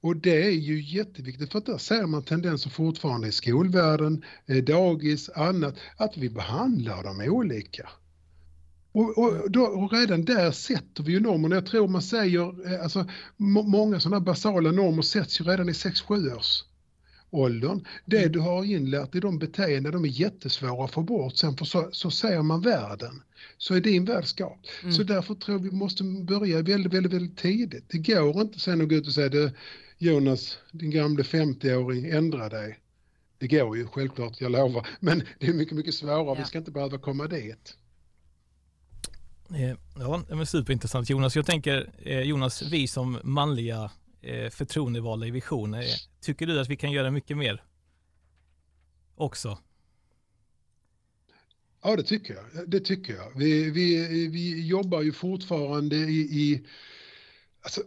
Och 0.00 0.16
det 0.16 0.46
är 0.46 0.50
ju 0.50 0.82
jätteviktigt 0.82 1.52
för 1.52 1.58
att 1.58 1.66
där 1.66 1.78
ser 1.78 2.06
man 2.06 2.22
tendenser 2.22 2.70
fortfarande 2.70 3.28
i 3.28 3.32
skolvärlden, 3.32 4.24
eh, 4.46 4.56
dagis, 4.56 5.28
annat, 5.28 5.74
att 5.96 6.16
vi 6.16 6.30
behandlar 6.30 7.02
dem 7.02 7.20
olika. 7.20 7.88
Och, 8.92 9.18
och, 9.18 9.50
då, 9.50 9.62
och 9.62 9.92
redan 9.92 10.24
där 10.24 10.50
sätter 10.50 11.02
vi 11.02 11.12
ju 11.12 11.20
normerna. 11.20 11.54
Jag 11.54 11.66
tror 11.66 11.88
man 11.88 12.02
säger, 12.02 12.72
eh, 12.72 12.82
alltså 12.82 13.06
må, 13.36 13.62
många 13.62 14.00
sådana 14.00 14.20
basala 14.20 14.70
normer 14.72 15.02
sätts 15.02 15.40
ju 15.40 15.44
redan 15.44 15.68
i 15.68 15.72
6-7 15.72 16.36
års 16.36 16.64
åldern. 17.34 17.84
Det 18.04 18.28
du 18.28 18.38
har 18.40 18.64
inlärt 18.64 19.14
i 19.14 19.20
de 19.20 19.38
beteenden, 19.38 19.92
de 19.92 20.04
är 20.04 20.08
jättesvåra 20.08 20.84
att 20.84 20.90
få 20.92 21.02
bort. 21.02 21.36
Sen 21.36 21.56
för 21.56 21.64
så, 21.64 21.88
så 21.92 22.10
ser 22.10 22.42
man 22.42 22.60
världen. 22.60 23.22
Så 23.58 23.74
är 23.74 23.80
din 23.80 24.04
värld 24.04 24.26
skapt. 24.26 24.66
Så 24.96 25.02
därför 25.02 25.34
tror 25.34 25.56
jag 25.58 25.62
vi 25.62 25.70
måste 25.70 26.04
börja 26.04 26.62
väldigt, 26.62 26.92
väldigt, 26.92 27.12
väldigt 27.12 27.36
tidigt. 27.38 27.84
Det 27.88 27.98
går 27.98 28.40
inte 28.40 28.60
sen 28.60 28.80
att 28.80 28.88
gå 28.88 28.94
ut 28.94 29.06
och 29.06 29.12
säga 29.12 29.28
det, 29.28 29.52
Jonas, 29.98 30.58
din 30.72 30.90
gamle 30.90 31.22
50-åring, 31.22 32.06
ändra 32.06 32.48
dig. 32.48 32.78
Det 33.38 33.48
går 33.48 33.76
ju 33.76 33.86
självklart, 33.86 34.40
jag 34.40 34.52
lovar. 34.52 34.86
Men 35.00 35.22
det 35.40 35.46
är 35.46 35.52
mycket, 35.52 35.76
mycket 35.76 35.94
svårare. 35.94 36.34
Vi 36.34 36.40
Ja. 36.40 36.46
ska 36.46 36.58
inte 36.58 36.70
behöva 36.70 36.98
komma 36.98 37.26
dit. 37.26 37.76
Eh, 39.50 39.76
Ja, 39.98 40.22
det 40.28 40.34
var 40.34 40.44
superintressant 40.44 41.10
Jonas. 41.10 41.36
Jag 41.36 41.46
tänker 41.46 41.90
eh, 42.02 42.20
Jonas, 42.20 42.62
vi 42.62 42.88
som 42.88 43.18
manliga 43.24 43.90
Eh, 44.26 44.50
förtroendevalda 44.50 45.26
i 45.26 45.30
Vision, 45.30 45.76
tycker 46.20 46.46
du 46.46 46.60
att 46.60 46.68
vi 46.68 46.76
kan 46.76 46.92
göra 46.92 47.10
mycket 47.10 47.36
mer? 47.36 47.64
Också? 49.14 49.58
Ja, 51.82 51.96
det 51.96 52.02
tycker 52.02 52.34
jag. 52.34 52.70
Det 52.70 52.80
tycker 52.80 53.14
jag. 53.14 53.38
Vi, 53.38 53.70
vi, 53.70 54.28
vi 54.28 54.66
jobbar 54.66 55.02
ju 55.02 55.12
fortfarande 55.12 55.96
i, 55.96 56.20
i 56.20 56.66
alltså, 57.62 57.82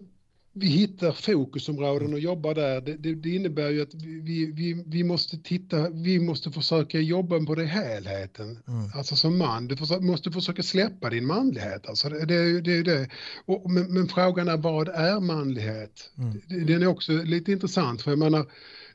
vi 0.59 0.67
hittar 0.67 1.11
fokusområden 1.11 2.13
och 2.13 2.19
jobbar 2.19 2.55
där. 2.55 2.81
Det, 2.81 2.93
det, 2.97 3.15
det 3.15 3.29
innebär 3.29 3.69
ju 3.69 3.81
att 3.81 3.93
vi, 3.93 4.51
vi, 4.55 4.83
vi 4.87 5.03
måste 5.03 5.37
titta, 5.37 5.89
vi 5.89 6.19
måste 6.19 6.51
försöka 6.51 6.99
jobba 6.99 7.45
på 7.45 7.55
det 7.55 7.65
helheten. 7.65 8.59
Mm. 8.67 8.89
Alltså 8.95 9.15
som 9.15 9.37
man, 9.37 9.67
du 9.67 9.77
försöker, 9.77 10.03
måste 10.03 10.31
försöka 10.31 10.63
släppa 10.63 11.09
din 11.09 11.25
manlighet. 11.25 11.87
Alltså 11.87 12.09
det, 12.09 12.25
det, 12.25 12.61
det, 12.61 12.83
det. 12.83 13.09
Och, 13.45 13.71
men, 13.71 13.93
men 13.93 14.07
frågan 14.07 14.47
är 14.47 14.57
vad 14.57 14.87
är 14.89 15.19
manlighet? 15.19 16.11
Mm. 16.17 16.41
Det- 16.47 16.73
Den 16.73 16.81
är 16.83 16.87
också 16.87 17.11
lite 17.11 17.51
intressant 17.51 18.01
för 18.01 18.11
jag 18.11 18.19
menar, 18.19 18.45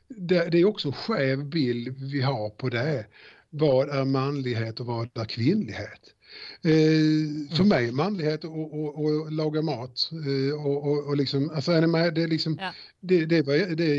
det, 0.07 0.49
det 0.49 0.57
är 0.59 0.65
också 0.65 0.87
en 0.87 0.93
skev 0.93 1.45
bild 1.49 1.97
vi 2.11 2.21
har 2.21 2.49
på 2.49 2.69
det. 2.69 3.05
Vad 3.49 3.89
är 3.89 4.05
manlighet 4.05 4.79
och 4.79 4.85
vad 4.85 5.09
är 5.17 5.25
kvinnlighet? 5.25 6.01
Eh, 6.65 7.55
för 7.57 7.63
mig 7.63 7.87
är 7.87 7.91
manlighet 7.91 8.45
att 8.45 9.33
laga 9.33 9.61
mat. 9.61 10.09
Eh, 10.11 10.65
och, 10.65 10.91
och, 10.91 11.07
och 11.07 11.17
liksom, 11.17 11.49
alltså 11.49 11.71
är 11.71 11.87
med? 11.87 12.13
Det, 12.13 12.23
är 12.23 12.27
liksom, 12.27 12.57
ja. 12.61 12.73
det, 13.01 13.25
det, 13.25 13.75
det 13.75 13.95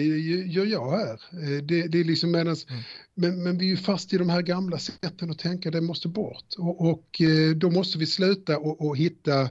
gör 0.47 0.67
jag 0.67 0.91
här. 0.91 1.13
Eh, 1.13 1.63
det, 1.63 1.87
det 1.87 2.01
är 2.01 2.05
liksom 2.05 2.31
medans, 2.31 2.67
mm. 2.69 2.83
men, 3.15 3.43
men 3.43 3.59
vi 3.59 3.65
är 3.67 3.71
ju 3.71 3.77
fast 3.77 4.13
i 4.13 4.19
de 4.19 4.29
här 4.29 4.43
gamla 4.43 4.79
sätten 4.79 5.31
att 5.31 5.39
tänka, 5.39 5.71
det 5.71 5.81
måste 5.81 6.09
bort. 6.09 6.55
Och, 6.59 6.91
och 6.91 7.21
eh, 7.21 7.51
då 7.57 7.71
måste 7.71 7.99
vi 7.99 8.07
sluta 8.07 8.59
och, 8.59 8.87
och 8.87 8.97
hitta 8.97 9.49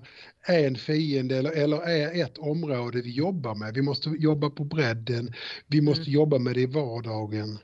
en 0.47 0.75
fiende 0.75 1.37
eller, 1.37 1.51
eller 1.51 2.21
ett 2.21 2.37
område 2.37 3.01
vi 3.01 3.11
jobbar 3.11 3.55
med. 3.55 3.73
Vi 3.73 3.81
måste 3.81 4.09
jobba 4.09 4.49
på 4.49 4.63
bredden, 4.63 5.33
vi 5.67 5.81
måste 5.81 6.01
mm. 6.01 6.13
jobba 6.13 6.39
med 6.39 6.53
det 6.53 6.61
i 6.61 6.65
vardagen, 6.65 7.57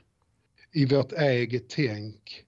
i 0.72 0.86
vårt 0.86 1.12
eget 1.12 1.68
tänk. 1.68 2.44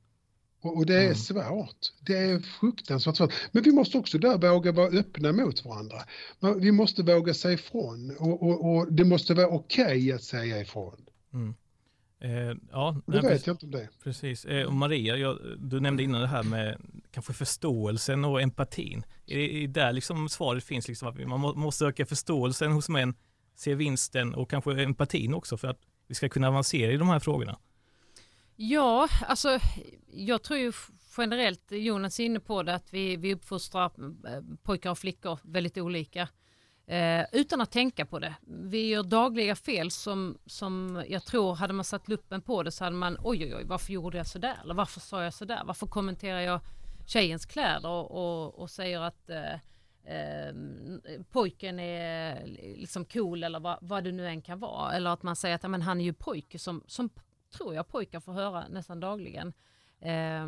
Och, 0.62 0.76
och 0.76 0.86
det 0.86 0.96
är 0.96 1.04
mm. 1.04 1.14
svårt. 1.14 1.92
Det 2.00 2.16
är 2.16 2.38
fruktansvärt 2.38 3.16
svårt. 3.16 3.32
Men 3.52 3.62
vi 3.62 3.72
måste 3.72 3.98
också 3.98 4.18
där 4.18 4.38
våga 4.38 4.72
vara 4.72 4.88
öppna 4.88 5.32
mot 5.32 5.64
varandra. 5.64 5.96
Vi 6.60 6.72
måste 6.72 7.02
våga 7.02 7.34
säga 7.34 7.54
ifrån 7.54 8.16
och, 8.18 8.42
och, 8.42 8.76
och 8.76 8.92
det 8.92 9.04
måste 9.04 9.34
vara 9.34 9.48
okej 9.48 9.84
okay 9.84 10.12
att 10.12 10.22
säga 10.22 10.60
ifrån. 10.60 10.96
Mm. 11.32 11.54
Eh, 12.20 12.56
ja, 12.72 12.96
det 13.06 13.12
vet 13.12 13.22
precis, 13.22 13.46
jag 13.46 13.54
inte 13.54 13.66
om 13.66 13.70
det. 13.72 13.88
Precis. 14.04 14.44
Eh, 14.44 14.66
och 14.66 14.72
Maria, 14.72 15.16
jag, 15.16 15.38
du 15.58 15.80
nämnde 15.80 16.02
innan 16.02 16.20
det 16.20 16.26
här 16.26 16.42
med 16.42 16.80
kanske 17.10 17.32
förståelsen 17.32 18.24
och 18.24 18.42
empatin. 18.42 19.04
Är 19.26 19.36
det 19.36 19.66
där 19.66 19.92
liksom 19.92 20.28
svaret 20.28 20.64
finns, 20.64 20.88
liksom 20.88 21.08
att 21.08 21.28
man 21.28 21.40
måste 21.40 21.84
öka 21.86 22.06
förståelsen 22.06 22.72
hos 22.72 22.88
män, 22.88 23.14
se 23.56 23.74
vinsten 23.74 24.34
och 24.34 24.50
kanske 24.50 24.82
empatin 24.82 25.34
också 25.34 25.56
för 25.56 25.68
att 25.68 25.78
vi 26.08 26.14
ska 26.14 26.28
kunna 26.28 26.48
avancera 26.48 26.92
i 26.92 26.96
de 26.96 27.08
här 27.08 27.18
frågorna? 27.18 27.58
Ja, 28.56 29.08
alltså 29.26 29.58
jag 30.12 30.42
tror 30.42 30.58
ju 30.58 30.72
generellt, 31.18 31.72
Jonas 31.72 32.20
är 32.20 32.24
inne 32.24 32.40
på 32.40 32.62
det, 32.62 32.74
att 32.74 32.94
vi, 32.94 33.16
vi 33.16 33.34
uppfostrar 33.34 33.84
eh, 33.84 34.42
pojkar 34.62 34.90
och 34.90 34.98
flickor 34.98 35.38
väldigt 35.42 35.78
olika. 35.78 36.28
Eh, 36.86 37.24
utan 37.32 37.60
att 37.60 37.70
tänka 37.70 38.06
på 38.06 38.18
det. 38.18 38.34
Vi 38.46 38.88
gör 38.88 39.02
dagliga 39.02 39.56
fel 39.56 39.90
som, 39.90 40.38
som 40.46 41.04
jag 41.08 41.24
tror, 41.24 41.54
hade 41.54 41.72
man 41.72 41.84
satt 41.84 42.08
luppen 42.08 42.42
på 42.42 42.62
det 42.62 42.70
så 42.70 42.84
hade 42.84 42.96
man, 42.96 43.18
oj 43.22 43.44
oj 43.44 43.54
oj, 43.54 43.64
varför 43.64 43.92
gjorde 43.92 44.16
jag 44.16 44.26
sådär? 44.26 44.56
Eller 44.64 44.74
varför 44.74 45.00
sa 45.00 45.22
jag 45.24 45.34
sådär? 45.34 45.62
Varför 45.64 45.86
kommenterar 45.86 46.40
jag 46.40 46.60
tjejens 47.06 47.46
kläder 47.46 47.88
och, 47.88 48.10
och, 48.10 48.54
och 48.54 48.70
säger 48.70 49.00
att 49.00 49.30
eh, 49.30 49.52
eh, 50.14 50.54
pojken 51.30 51.78
är 51.78 52.36
eh, 52.36 52.46
liksom 52.76 53.04
cool 53.04 53.44
eller 53.44 53.60
vad, 53.60 53.78
vad 53.80 54.04
det 54.04 54.12
nu 54.12 54.26
än 54.26 54.42
kan 54.42 54.58
vara. 54.58 54.92
Eller 54.92 55.10
att 55.10 55.22
man 55.22 55.36
säger 55.36 55.54
att 55.54 55.70
men, 55.70 55.82
han 55.82 56.00
är 56.00 56.04
ju 56.04 56.12
pojke 56.12 56.58
som, 56.58 56.84
som 56.86 57.10
tror 57.52 57.74
jag 57.74 57.88
pojkar 57.88 58.20
får 58.20 58.32
höra 58.32 58.68
nästan 58.68 59.00
dagligen. 59.00 59.52
Eh, 60.00 60.46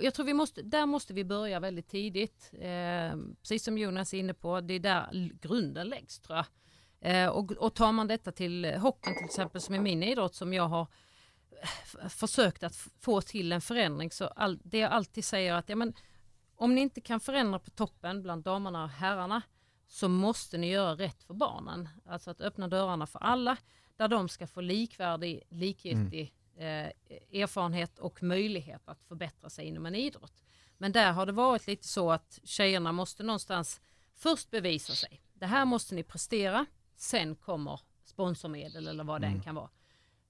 jag 0.00 0.14
tror 0.14 0.26
vi 0.26 0.34
måste, 0.34 0.62
där 0.62 0.86
måste 0.86 1.14
vi 1.14 1.24
börja 1.24 1.60
väldigt 1.60 1.88
tidigt. 1.88 2.50
Eh, 2.52 3.16
precis 3.40 3.64
som 3.64 3.78
Jonas 3.78 4.14
är 4.14 4.18
inne 4.18 4.34
på, 4.34 4.60
det 4.60 4.74
är 4.74 4.80
där 4.80 5.30
grunden 5.40 5.88
läggs 5.88 6.20
tror 6.20 6.36
jag. 6.36 6.46
Eh, 7.00 7.28
och, 7.28 7.52
och 7.52 7.74
tar 7.74 7.92
man 7.92 8.06
detta 8.06 8.32
till 8.32 8.64
eh, 8.64 8.80
hockeyn 8.80 9.16
till 9.16 9.24
exempel 9.24 9.60
som 9.60 9.74
är 9.74 9.80
min 9.80 10.02
idrott 10.02 10.34
som 10.34 10.52
jag 10.52 10.68
har 10.68 10.86
eh, 12.02 12.08
försökt 12.08 12.62
att 12.62 12.76
få 13.00 13.20
till 13.20 13.52
en 13.52 13.60
förändring 13.60 14.10
så 14.10 14.26
all, 14.26 14.58
det 14.64 14.78
jag 14.78 14.92
alltid 14.92 15.24
säger 15.24 15.54
att 15.54 15.68
ja, 15.68 15.76
men, 15.76 15.94
om 16.56 16.74
ni 16.74 16.80
inte 16.80 17.00
kan 17.00 17.20
förändra 17.20 17.58
på 17.58 17.70
toppen 17.70 18.22
bland 18.22 18.44
damerna 18.44 18.84
och 18.84 18.90
herrarna 18.90 19.42
så 19.88 20.08
måste 20.08 20.58
ni 20.58 20.70
göra 20.70 20.94
rätt 20.94 21.22
för 21.22 21.34
barnen. 21.34 21.88
Alltså 22.06 22.30
att 22.30 22.40
öppna 22.40 22.68
dörrarna 22.68 23.06
för 23.06 23.18
alla 23.18 23.56
där 24.00 24.08
de 24.08 24.28
ska 24.28 24.46
få 24.46 24.60
likvärdig, 24.60 25.42
likgiltig 25.48 26.34
mm. 26.56 26.92
eh, 27.08 27.40
erfarenhet 27.42 27.98
och 27.98 28.22
möjlighet 28.22 28.88
att 28.88 29.02
förbättra 29.02 29.50
sig 29.50 29.66
inom 29.66 29.86
en 29.86 29.94
idrott. 29.94 30.42
Men 30.78 30.92
där 30.92 31.12
har 31.12 31.26
det 31.26 31.32
varit 31.32 31.66
lite 31.66 31.88
så 31.88 32.10
att 32.10 32.38
tjejerna 32.44 32.92
måste 32.92 33.22
någonstans 33.22 33.80
först 34.14 34.50
bevisa 34.50 34.92
sig. 34.92 35.22
Det 35.34 35.46
här 35.46 35.64
måste 35.64 35.94
ni 35.94 36.02
prestera, 36.02 36.66
sen 36.96 37.34
kommer 37.34 37.80
sponsormedel 38.04 38.88
eller 38.88 39.04
vad 39.04 39.24
mm. 39.24 39.34
än 39.34 39.42
kan 39.42 39.54
vara. 39.54 39.70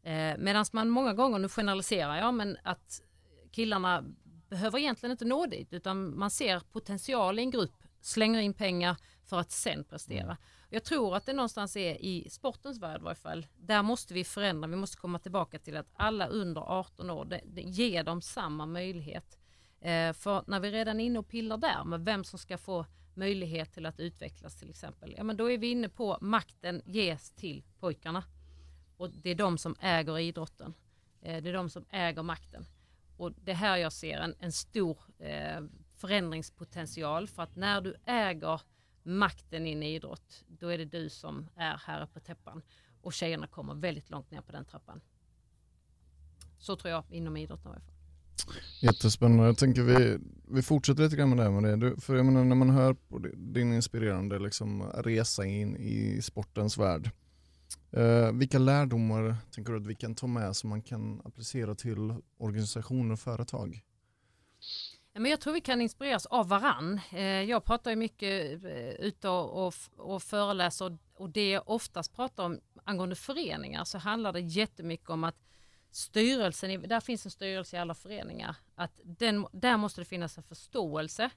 Eh, 0.02 0.38
Medan 0.38 0.64
man 0.72 0.88
många 0.88 1.14
gånger, 1.14 1.38
nu 1.38 1.48
generaliserar 1.48 2.16
jag, 2.16 2.34
men 2.34 2.56
att 2.62 3.02
killarna 3.50 4.04
behöver 4.48 4.78
egentligen 4.78 5.10
inte 5.10 5.24
nå 5.24 5.46
dit 5.46 5.72
utan 5.72 6.18
man 6.18 6.30
ser 6.30 6.60
potential 6.60 7.38
i 7.38 7.42
en 7.42 7.50
grupp, 7.50 7.82
slänger 8.00 8.40
in 8.40 8.54
pengar 8.54 8.96
för 9.30 9.38
att 9.40 9.50
sen 9.50 9.84
prestera. 9.84 10.22
Mm. 10.22 10.36
Jag 10.70 10.84
tror 10.84 11.16
att 11.16 11.26
det 11.26 11.32
någonstans 11.32 11.76
är 11.76 12.04
i 12.04 12.30
sportens 12.30 12.78
värld 12.78 13.00
i 13.00 13.04
varje 13.04 13.14
fall. 13.14 13.46
Där 13.56 13.82
måste 13.82 14.14
vi 14.14 14.24
förändra. 14.24 14.68
Vi 14.68 14.76
måste 14.76 14.96
komma 14.96 15.18
tillbaka 15.18 15.58
till 15.58 15.76
att 15.76 15.86
alla 15.94 16.26
under 16.26 16.60
18 16.60 17.10
år, 17.10 17.24
det, 17.24 17.40
det 17.44 17.62
ger 17.62 18.04
dem 18.04 18.22
samma 18.22 18.66
möjlighet. 18.66 19.38
Eh, 19.80 20.12
för 20.12 20.44
när 20.46 20.60
vi 20.60 20.70
redan 20.70 21.00
är 21.00 21.04
inne 21.04 21.18
och 21.18 21.28
pillar 21.28 21.56
där 21.56 21.84
med 21.84 22.04
vem 22.04 22.24
som 22.24 22.38
ska 22.38 22.58
få 22.58 22.86
möjlighet 23.14 23.72
till 23.72 23.86
att 23.86 24.00
utvecklas 24.00 24.56
till 24.56 24.70
exempel. 24.70 25.14
Ja 25.16 25.24
men 25.24 25.36
då 25.36 25.50
är 25.50 25.58
vi 25.58 25.70
inne 25.70 25.88
på 25.88 26.18
makten 26.20 26.82
ges 26.84 27.30
till 27.30 27.64
pojkarna. 27.80 28.24
Och 28.96 29.10
det 29.10 29.30
är 29.30 29.34
de 29.34 29.58
som 29.58 29.76
äger 29.80 30.18
idrotten. 30.18 30.74
Eh, 31.22 31.42
det 31.42 31.48
är 31.48 31.54
de 31.54 31.70
som 31.70 31.84
äger 31.90 32.22
makten. 32.22 32.66
Och 33.16 33.32
det 33.32 33.52
här 33.52 33.76
jag 33.76 33.92
ser 33.92 34.18
en, 34.18 34.34
en 34.38 34.52
stor 34.52 34.98
eh, 35.18 35.60
förändringspotential 35.96 37.28
för 37.28 37.42
att 37.42 37.56
när 37.56 37.80
du 37.80 37.94
äger 38.04 38.60
makten 39.02 39.66
in 39.66 39.82
i 39.82 39.94
idrott, 39.94 40.44
då 40.48 40.68
är 40.68 40.78
det 40.78 40.84
du 40.84 41.10
som 41.10 41.48
är 41.56 41.76
här 41.86 42.06
på 42.06 42.20
täppan. 42.20 42.62
Och 43.02 43.12
tjejerna 43.12 43.46
kommer 43.46 43.74
väldigt 43.74 44.10
långt 44.10 44.30
ner 44.30 44.40
på 44.40 44.52
den 44.52 44.64
trappan. 44.64 45.00
Så 46.58 46.76
tror 46.76 46.90
jag 46.90 47.04
inom 47.10 47.36
idrotten 47.36 47.70
i 47.70 47.74
alla 47.74 47.80
fall. 47.80 47.94
Jättespännande. 48.80 49.44
Jag 49.44 49.58
tänker 49.58 49.82
vi, 49.82 50.18
vi 50.48 50.62
fortsätter 50.62 51.02
lite 51.02 51.16
grann 51.16 51.28
med 51.28 51.38
det 51.38 51.42
här 51.42 51.60
med 51.60 51.80
det. 51.80 52.00
För 52.00 52.16
jag 52.16 52.26
menar 52.26 52.44
när 52.44 52.56
man 52.56 52.70
hör 52.70 52.94
på 52.94 53.18
din 53.36 53.72
inspirerande 53.72 54.38
liksom, 54.38 54.82
resa 54.82 55.44
in 55.44 55.76
i 55.76 56.22
sportens 56.22 56.78
värld. 56.78 57.10
Eh, 57.92 58.32
vilka 58.32 58.58
lärdomar 58.58 59.36
tänker 59.54 59.72
du 59.72 59.78
att 59.78 59.86
vi 59.86 59.94
kan 59.94 60.14
ta 60.14 60.26
med 60.26 60.56
som 60.56 60.70
man 60.70 60.82
kan 60.82 61.20
applicera 61.24 61.74
till 61.74 62.14
organisationer 62.38 63.12
och 63.12 63.20
företag? 63.20 63.80
Men 65.12 65.30
jag 65.30 65.40
tror 65.40 65.52
vi 65.52 65.60
kan 65.60 65.80
inspireras 65.80 66.26
av 66.26 66.48
varann. 66.48 67.00
Eh, 67.12 67.22
jag 67.22 67.64
pratar 67.64 67.90
ju 67.90 67.96
mycket 67.96 68.64
eh, 68.64 68.90
ute 68.90 69.28
och, 69.28 69.74
och 69.96 70.22
föreläser 70.22 70.98
och 71.14 71.30
det 71.30 71.50
jag 71.50 71.62
oftast 71.66 72.16
pratar 72.16 72.44
om 72.44 72.60
angående 72.84 73.16
föreningar 73.16 73.84
så 73.84 73.98
handlar 73.98 74.32
det 74.32 74.40
jättemycket 74.40 75.10
om 75.10 75.24
att 75.24 75.36
styrelsen, 75.90 76.82
där 76.88 77.00
finns 77.00 77.24
en 77.24 77.30
styrelse 77.30 77.76
i 77.76 77.78
alla 77.78 77.94
föreningar, 77.94 78.56
att 78.74 79.00
den, 79.02 79.46
där 79.52 79.76
måste 79.76 80.00
det 80.00 80.04
finnas 80.04 80.38
en 80.38 80.44
förståelse 80.44 81.30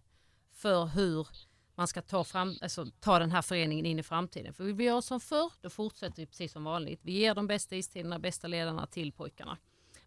för 0.52 0.86
hur 0.86 1.28
man 1.76 1.88
ska 1.88 2.02
ta, 2.02 2.24
fram, 2.24 2.58
alltså, 2.62 2.86
ta 3.00 3.20
den 3.20 3.32
här 3.32 3.42
föreningen 3.42 3.86
in 3.86 4.00
i 4.00 4.04
framtiden. 4.04 4.54
För 4.54 4.64
vill 4.64 4.76
vi 4.76 4.84
göra 4.84 5.02
som 5.02 5.20
förr, 5.20 5.52
då 5.62 5.70
fortsätter 5.70 6.16
vi 6.16 6.26
precis 6.26 6.52
som 6.52 6.64
vanligt. 6.64 7.00
Vi 7.04 7.12
ger 7.12 7.36
de 7.36 7.48
bästa 7.48 7.76
istiderna, 7.76 8.20
bästa 8.20 8.48
ledarna 8.48 8.88
till 8.88 9.12
pojkarna. 9.12 9.58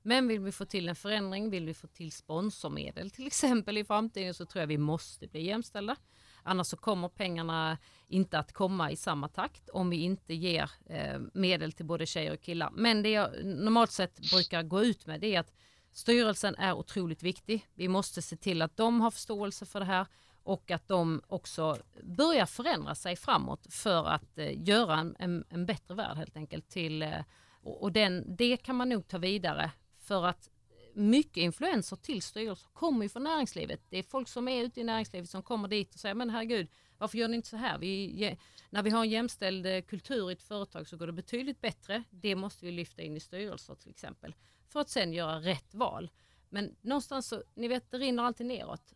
Men 0.07 0.29
vill 0.29 0.41
vi 0.41 0.53
få 0.53 0.65
till 0.65 0.89
en 0.89 0.97
förändring, 0.97 1.51
vill 1.51 1.67
vi 1.67 1.75
få 1.75 1.87
till 1.87 2.13
sponsormedel 2.13 3.11
till 3.11 3.27
exempel 3.27 3.79
i 3.79 3.85
framtiden 3.85 4.35
så 4.35 4.47
tror 4.47 4.61
jag 4.61 4.67
vi 4.67 4.79
måste 4.79 5.27
bli 5.27 5.47
jämställda. 5.47 5.97
Annars 6.43 6.67
så 6.67 6.77
kommer 6.77 7.09
pengarna 7.09 7.79
inte 8.09 8.39
att 8.39 8.53
komma 8.53 8.91
i 8.91 8.97
samma 8.97 9.29
takt 9.29 9.69
om 9.69 9.91
vi 9.91 9.97
inte 9.97 10.35
ger 10.35 10.71
eh, 10.87 11.21
medel 11.35 11.73
till 11.73 11.87
både 11.87 12.07
tjejer 12.07 12.33
och 12.33 12.41
killar. 12.41 12.71
Men 12.73 13.03
det 13.03 13.11
jag 13.11 13.45
normalt 13.45 13.91
sett 13.91 14.31
brukar 14.31 14.63
gå 14.63 14.83
ut 14.83 15.07
med 15.07 15.21
det 15.21 15.35
är 15.35 15.41
att 15.41 15.53
styrelsen 15.93 16.55
är 16.55 16.75
otroligt 16.75 17.23
viktig. 17.23 17.67
Vi 17.75 17.89
måste 17.89 18.23
se 18.23 18.37
till 18.37 18.63
att 18.63 18.77
de 18.77 19.01
har 19.01 19.11
förståelse 19.11 19.67
för 19.67 19.81
det 19.81 19.87
här 19.87 20.07
och 20.43 20.71
att 20.71 20.89
de 20.89 21.23
också 21.27 21.79
börjar 22.03 22.47
förändra 22.47 22.95
sig 22.95 23.17
framåt 23.17 23.67
för 23.71 24.05
att 24.05 24.39
eh, 24.39 24.69
göra 24.69 24.99
en, 24.99 25.17
en, 25.19 25.45
en, 25.49 25.67
bättre 25.67 25.95
värld 25.95 26.17
helt 26.17 26.37
enkelt. 26.37 26.69
Till, 26.69 27.03
eh, 27.03 27.21
och 27.63 27.93
den, 27.93 28.37
det 28.37 28.57
kan 28.57 28.77
man 28.77 28.89
nog 28.89 29.09
ta 29.09 29.19
vidare 29.19 29.71
för 30.07 30.25
att 30.25 30.51
mycket 30.95 31.37
influenser 31.37 31.97
till 31.97 32.23
styrelser 32.23 32.69
kommer 32.73 33.03
ju 33.03 33.09
från 33.09 33.25
näringslivet. 33.25 33.81
Det 33.91 33.99
är 33.99 34.03
folk 34.03 34.29
som 34.29 34.49
är 34.49 34.65
ute 34.65 34.81
i 34.81 34.85
näringslivet 34.85 35.31
som 35.31 35.43
kommer 35.43 35.69
dit 35.69 35.95
och 35.95 36.01
säger 36.01 36.15
men 36.15 36.31
herregud, 36.31 36.69
varför 36.99 37.19
gör 37.19 37.29
ni 37.29 37.37
inte 37.37 37.49
så 37.49 37.57
här? 37.57 37.79
Vi, 37.79 38.37
när 38.71 38.83
vi 38.83 38.91
har 38.91 39.01
en 39.01 39.11
jämställd 39.11 39.67
eh, 39.67 39.83
kultur 39.83 40.31
i 40.31 40.33
ett 40.33 40.43
företag 40.43 40.89
så 40.89 40.97
går 40.97 41.07
det 41.07 41.13
betydligt 41.13 41.61
bättre. 41.61 42.03
Det 42.11 42.35
måste 42.35 42.65
vi 42.67 42.73
lyfta 42.73 43.03
in 43.03 43.17
i 43.17 43.21
styrelser 43.21 43.75
till 43.75 43.91
exempel. 43.91 44.35
För 44.69 44.81
att 44.81 44.91
sen 44.91 45.13
göra 45.13 45.41
rätt 45.41 45.75
val. 45.75 46.11
Men 46.49 46.77
någonstans 46.81 47.29
så, 47.29 47.43
ni 47.55 47.69
vet, 47.69 47.91
det 47.91 47.99
rinner 47.99 48.23
alltid 48.23 48.47
neråt. 48.47 48.93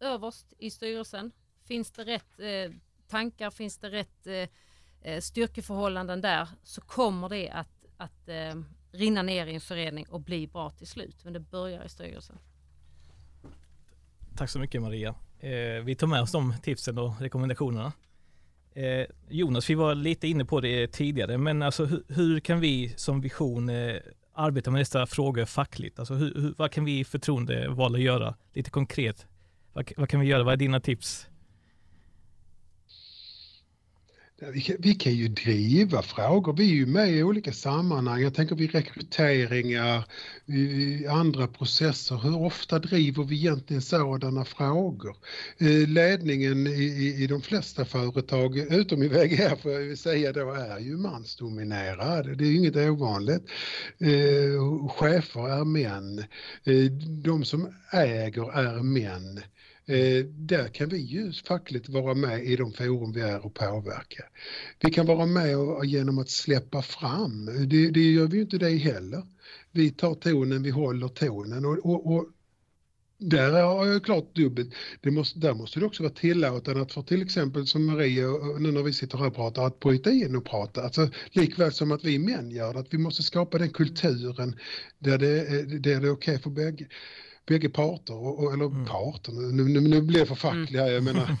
Överst 0.00 0.52
i 0.58 0.70
styrelsen, 0.70 1.32
finns 1.64 1.90
det 1.90 2.04
rätt 2.04 2.40
eh, 2.40 2.76
tankar, 3.08 3.50
finns 3.50 3.78
det 3.78 3.90
rätt 3.90 4.26
eh, 4.26 4.48
eh 5.02 5.20
styrkeförhållanden 5.20 6.20
där 6.20 6.48
så 6.62 6.80
kommer 6.80 7.28
det 7.28 7.50
att, 7.50 7.84
att 7.96 8.28
eh, 8.28 8.54
rinna 8.92 9.22
ner 9.22 9.46
i 9.46 9.54
en 9.54 9.60
förening 9.60 10.06
och 10.08 10.20
bli 10.20 10.46
bra 10.46 10.70
till 10.70 10.86
slut. 10.86 11.16
Men 11.24 11.32
det 11.32 11.40
börjar 11.40 11.84
i 11.84 11.88
styrelsen. 11.88 12.38
Tack 14.36 14.50
så 14.50 14.58
mycket 14.58 14.82
Maria. 14.82 15.14
Eh, 15.40 15.84
vi 15.84 15.94
tar 15.94 16.06
med 16.06 16.22
oss 16.22 16.32
de 16.32 16.54
tipsen 16.62 16.98
och 16.98 17.20
rekommendationerna. 17.20 17.92
Eh, 18.74 19.06
Jonas, 19.28 19.70
vi 19.70 19.74
var 19.74 19.94
lite 19.94 20.28
inne 20.28 20.44
på 20.44 20.60
det 20.60 20.86
tidigare, 20.86 21.38
men 21.38 21.62
alltså 21.62 21.84
hur, 21.84 22.04
hur 22.08 22.40
kan 22.40 22.60
vi 22.60 22.94
som 22.96 23.20
vision 23.20 23.68
eh, 23.68 23.96
arbeta 24.32 24.70
med 24.70 24.80
dessa 24.80 25.06
frågor 25.06 25.44
fackligt? 25.44 25.98
Alltså 25.98 26.14
hur, 26.14 26.34
hur, 26.34 26.54
vad 26.58 26.70
kan 26.70 26.84
vi 26.84 27.04
förtroendevalda 27.04 27.98
göra 27.98 28.34
lite 28.52 28.70
konkret 28.70 29.26
vad, 29.78 29.92
vad 29.96 30.08
kan 30.08 30.20
vi 30.20 30.26
göra? 30.26 30.42
Vad 30.44 30.52
är 30.52 30.56
dina 30.56 30.80
tips? 30.80 31.27
Vi 34.40 34.60
kan, 34.60 34.76
vi 34.78 34.94
kan 34.94 35.12
ju 35.12 35.28
driva 35.28 36.02
frågor. 36.02 36.52
Vi 36.52 36.70
är 36.70 36.74
ju 36.74 36.86
med 36.86 37.10
i 37.10 37.22
olika 37.22 37.52
sammanhang. 37.52 38.22
Jag 38.22 38.34
tänker 38.34 38.54
vid 38.56 38.72
rekryteringar, 38.72 40.04
i 40.46 41.06
andra 41.06 41.46
processer. 41.46 42.16
Hur 42.16 42.42
ofta 42.42 42.78
driver 42.78 43.24
vi 43.24 43.36
egentligen 43.36 43.82
sådana 43.82 44.44
frågor? 44.44 45.16
Eh, 45.58 45.88
ledningen 45.88 46.66
i, 46.66 46.70
i, 46.70 47.22
i 47.22 47.26
de 47.26 47.42
flesta 47.42 47.84
företag, 47.84 48.58
utom 48.58 49.02
i 49.02 49.08
VGR 49.08 49.56
får 49.56 49.72
jag 49.72 49.98
säga 49.98 50.32
då, 50.32 50.52
är 50.52 50.78
ju 50.78 50.96
mansdominerad. 50.96 52.38
Det 52.38 52.44
är 52.44 52.48
ju 52.48 52.56
inget 52.56 52.76
ovanligt. 52.76 53.42
Eh, 53.98 54.88
chefer 54.88 55.48
är 55.60 55.64
män. 55.64 56.18
Eh, 56.64 56.92
de 57.24 57.44
som 57.44 57.74
äger 57.92 58.58
är 58.58 58.82
män. 58.82 59.40
Eh, 59.88 60.24
där 60.24 60.68
kan 60.68 60.88
vi 60.88 60.98
ju 60.98 61.32
fackligt 61.32 61.88
vara 61.88 62.14
med 62.14 62.44
i 62.44 62.56
de 62.56 62.72
forum 62.72 63.12
vi 63.12 63.20
är 63.20 63.46
och 63.46 63.54
påverka. 63.54 64.24
Vi 64.80 64.90
kan 64.90 65.06
vara 65.06 65.26
med 65.26 65.56
och, 65.56 65.86
genom 65.86 66.18
att 66.18 66.30
släppa 66.30 66.82
fram, 66.82 67.46
det, 67.46 67.90
det 67.90 68.00
gör 68.00 68.26
vi 68.26 68.36
ju 68.36 68.42
inte 68.42 68.58
det 68.58 68.76
heller. 68.76 69.22
Vi 69.72 69.90
tar 69.90 70.14
tonen, 70.14 70.62
vi 70.62 70.70
håller 70.70 71.08
tonen 71.08 71.64
och, 71.64 71.78
och, 71.78 72.12
och 72.12 72.26
där 73.18 73.62
har 73.62 73.86
jag 73.86 74.04
klart 74.04 74.34
dubbelt. 74.34 74.74
Det 75.00 75.10
måste, 75.10 75.38
där 75.38 75.54
måste 75.54 75.80
det 75.80 75.86
också 75.86 76.02
vara 76.02 76.12
tillåtande 76.12 76.82
att 76.82 76.92
för 76.92 77.02
till 77.02 77.22
exempel 77.22 77.66
som 77.66 77.86
Maria, 77.86 78.26
nu 78.58 78.72
när 78.72 78.82
vi 78.82 78.92
sitter 78.92 79.18
här 79.18 79.26
och 79.26 79.34
pratar, 79.34 79.66
att 79.66 79.80
bryta 79.80 80.10
in 80.10 80.36
och 80.36 80.44
prata. 80.44 80.82
Alltså, 80.82 81.10
likväl 81.30 81.72
som 81.72 81.92
att 81.92 82.04
vi 82.04 82.18
män 82.18 82.50
gör 82.50 82.74
det, 82.74 82.80
att 82.80 82.94
vi 82.94 82.98
måste 82.98 83.22
skapa 83.22 83.58
den 83.58 83.70
kulturen 83.70 84.56
där 84.98 85.18
det, 85.18 85.40
eh, 85.40 85.66
där 85.66 85.78
det 85.78 85.92
är 85.92 85.96
okej 85.96 86.12
okay 86.12 86.38
för 86.38 86.50
bägge 86.50 86.86
bägge 87.48 87.68
parter, 87.68 88.14
och, 88.14 88.52
eller 88.52 88.64
mm. 88.64 88.84
parter, 88.84 89.32
nu, 89.32 89.64
nu, 89.64 89.80
nu 89.80 90.02
blir 90.02 90.18
jag 90.18 90.28
för 90.28 90.34
facklig 90.34 90.78
här, 90.78 90.90
jag 90.90 91.02
menar 91.02 91.36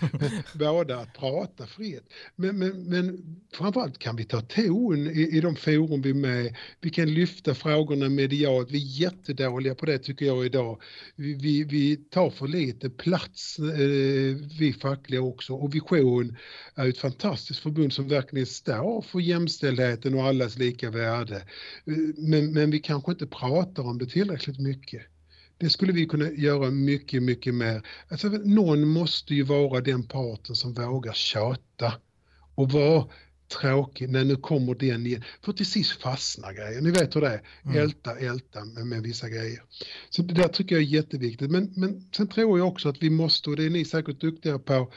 båda 0.58 0.98
att 0.98 1.14
prata 1.14 1.66
fritt. 1.66 2.12
Men, 2.36 2.58
men, 2.58 2.84
men 2.84 3.36
framförallt 3.54 3.98
kan 3.98 4.16
vi 4.16 4.24
ta 4.24 4.40
ton 4.40 5.06
i, 5.06 5.36
i 5.36 5.40
de 5.40 5.56
forum 5.56 6.02
vi 6.02 6.10
är 6.10 6.14
med, 6.14 6.56
vi 6.80 6.90
kan 6.90 7.14
lyfta 7.14 7.54
frågorna 7.54 8.08
medialt, 8.08 8.70
vi 8.70 8.78
är 8.78 9.00
jättedåliga 9.00 9.74
på 9.74 9.86
det 9.86 9.98
tycker 9.98 10.26
jag 10.26 10.46
idag. 10.46 10.82
Vi, 11.16 11.34
vi, 11.34 11.64
vi 11.64 11.96
tar 11.96 12.30
för 12.30 12.48
lite 12.48 12.90
plats, 12.90 13.58
eh, 13.58 14.36
vi 14.58 14.76
fackliga 14.80 15.20
också, 15.20 15.54
och 15.54 15.74
Vision 15.74 16.36
är 16.74 16.88
ett 16.88 16.98
fantastiskt 16.98 17.60
förbund 17.60 17.92
som 17.92 18.08
verkligen 18.08 18.46
står 18.46 19.02
för 19.02 19.20
jämställdheten 19.20 20.14
och 20.14 20.24
allas 20.24 20.58
lika 20.58 20.90
värde. 20.90 21.36
Eh, 21.86 21.94
men, 22.16 22.52
men 22.52 22.70
vi 22.70 22.78
kanske 22.78 23.12
inte 23.12 23.26
pratar 23.26 23.82
om 23.82 23.98
det 23.98 24.06
tillräckligt 24.06 24.58
mycket. 24.60 25.02
Det 25.58 25.70
skulle 25.70 25.92
vi 25.92 26.06
kunna 26.06 26.30
göra 26.30 26.70
mycket, 26.70 27.22
mycket 27.22 27.54
mer. 27.54 27.82
Alltså, 28.08 28.28
någon 28.28 28.88
måste 28.88 29.34
ju 29.34 29.42
vara 29.42 29.80
den 29.80 30.02
parten 30.02 30.56
som 30.56 30.72
vågar 30.72 31.12
tjata 31.12 31.92
och 32.54 32.72
vara 32.72 33.04
tråkig 33.60 34.08
när 34.08 34.24
nu 34.24 34.36
kommer 34.36 34.74
den 34.74 35.06
igen. 35.06 35.24
För 35.44 35.52
till 35.52 35.66
sist 35.66 36.02
fastnar 36.02 36.52
grejen. 36.52 36.84
Ni 36.84 36.90
vet 36.90 37.16
hur 37.16 37.20
det 37.20 37.28
är. 37.28 37.42
Mm. 37.64 37.76
Älta, 37.76 38.18
älta 38.18 38.64
med, 38.64 38.86
med, 38.86 39.02
vissa 39.02 39.28
grejer. 39.28 39.62
Så 40.10 40.22
det 40.22 40.34
där 40.34 40.48
tycker 40.48 40.74
jag 40.74 40.82
är 40.82 40.88
jätteviktigt. 40.88 41.50
Men, 41.50 41.72
men 41.76 42.08
sen 42.16 42.28
tror 42.28 42.58
jag 42.58 42.68
också 42.68 42.88
att 42.88 43.02
vi 43.02 43.10
måste, 43.10 43.50
och 43.50 43.56
det 43.56 43.64
är 43.64 43.70
ni 43.70 43.84
säkert 43.84 44.20
duktiga 44.20 44.58
på, 44.58 44.92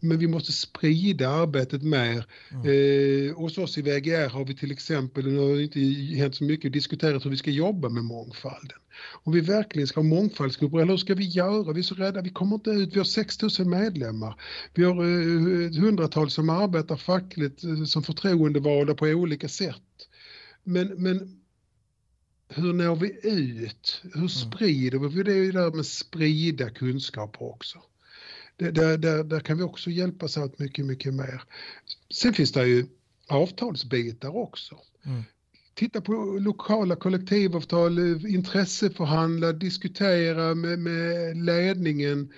men 0.00 0.18
vi 0.18 0.26
måste 0.26 0.52
sprida 0.52 1.28
arbetet 1.28 1.82
mer. 1.82 2.26
Mm. 2.50 2.62
Eh, 2.66 3.36
hos 3.36 3.58
oss 3.58 3.78
i 3.78 3.82
VGR 3.82 4.28
har 4.28 4.44
vi 4.44 4.54
till 4.54 4.72
exempel, 4.72 5.26
nu 5.26 5.38
har 5.38 5.56
det 5.56 5.62
inte 5.62 5.80
hänt 6.16 6.34
så 6.34 6.44
mycket, 6.44 6.72
diskuterat 6.72 7.24
hur 7.24 7.30
vi 7.30 7.36
ska 7.36 7.50
jobba 7.50 7.88
med 7.88 8.04
mångfalden. 8.04 8.78
Om 9.22 9.32
vi 9.32 9.40
verkligen 9.40 9.86
ska 9.86 10.00
ha 10.00 10.08
mångfaldsgrupper, 10.08 10.78
eller 10.78 10.90
hur 10.90 10.96
ska 10.96 11.14
vi 11.14 11.24
göra? 11.24 11.72
Vi 11.72 11.80
är 11.80 11.82
så 11.82 11.94
rädda, 11.94 12.20
vi 12.20 12.30
kommer 12.30 12.54
inte 12.54 12.70
ut, 12.70 12.94
vi 12.94 12.98
har 12.98 13.04
6000 13.04 13.70
medlemmar. 13.70 14.40
Vi 14.74 14.84
har 14.84 14.94
eh, 14.94 15.80
hundratals 15.80 16.34
som 16.34 16.50
arbetar 16.50 16.96
fackligt 16.96 17.64
eh, 17.64 17.84
som 17.84 18.02
förtroendevalda 18.02 18.94
på 18.94 19.06
olika 19.06 19.48
sätt. 19.48 20.08
Men, 20.64 20.88
men 21.02 21.40
hur 22.48 22.72
når 22.72 22.96
vi 22.96 23.08
ut? 23.22 24.00
Hur 24.02 24.16
mm. 24.16 24.28
sprider 24.28 24.98
vi? 24.98 25.22
Det 25.22 25.32
är 25.32 25.36
ju 25.36 25.52
det 25.52 25.60
där 25.60 25.70
med 25.70 25.86
sprida 25.86 26.70
kunskaper 26.70 27.42
också 27.42 27.78
där, 28.56 28.98
där, 28.98 29.24
där 29.24 29.40
kan 29.40 29.56
vi 29.56 29.62
också 29.62 29.90
hjälpas 29.90 30.36
åt 30.36 30.58
mycket, 30.58 30.84
mycket 30.86 31.14
mer. 31.14 31.42
Sen 32.14 32.34
finns 32.34 32.52
det 32.52 32.66
ju 32.66 32.86
avtalsbitar 33.28 34.36
också. 34.36 34.78
Mm. 35.04 35.22
Titta 35.74 36.00
på 36.00 36.12
lokala 36.40 36.96
kollektivavtal, 36.96 37.98
intresseförhandla, 38.26 39.52
diskutera 39.52 40.54
med, 40.54 40.78
med 40.78 41.36
ledningen. 41.36 42.32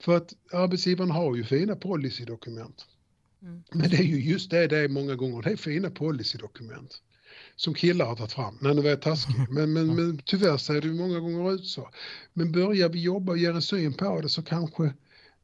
För 0.00 0.16
att 0.16 0.34
arbetsgivaren 0.52 1.10
har 1.10 1.36
ju 1.36 1.44
fina 1.44 1.76
policydokument. 1.76 2.86
Mm. 3.42 3.62
Men 3.72 3.90
det 3.90 3.96
är 3.96 4.02
ju 4.04 4.20
just 4.20 4.50
det 4.50 4.66
det 4.66 4.78
är 4.78 4.88
många 4.88 5.14
gånger, 5.14 5.42
det 5.42 5.50
är 5.50 5.56
fina 5.56 5.90
policydokument 5.90 7.02
som 7.56 7.74
killar 7.74 8.06
har 8.06 8.16
tagit 8.16 8.32
fram. 8.32 8.58
Nej, 8.60 8.74
nu 8.74 8.82
var 8.82 8.88
jag 8.88 9.02
taskig, 9.02 9.34
men, 9.50 9.72
men, 9.72 9.94
men 9.94 10.22
tyvärr 10.24 10.56
ser 10.56 10.80
det 10.80 10.88
många 10.88 11.20
gånger 11.20 11.52
ut 11.52 11.66
så. 11.66 11.88
Men 12.32 12.52
börjar 12.52 12.88
vi 12.88 13.02
jobba 13.02 13.32
och 13.32 13.38
ge 13.38 13.46
en 13.46 13.62
syn 13.62 13.92
på 13.92 14.20
det 14.20 14.28
så 14.28 14.42
kanske 14.42 14.92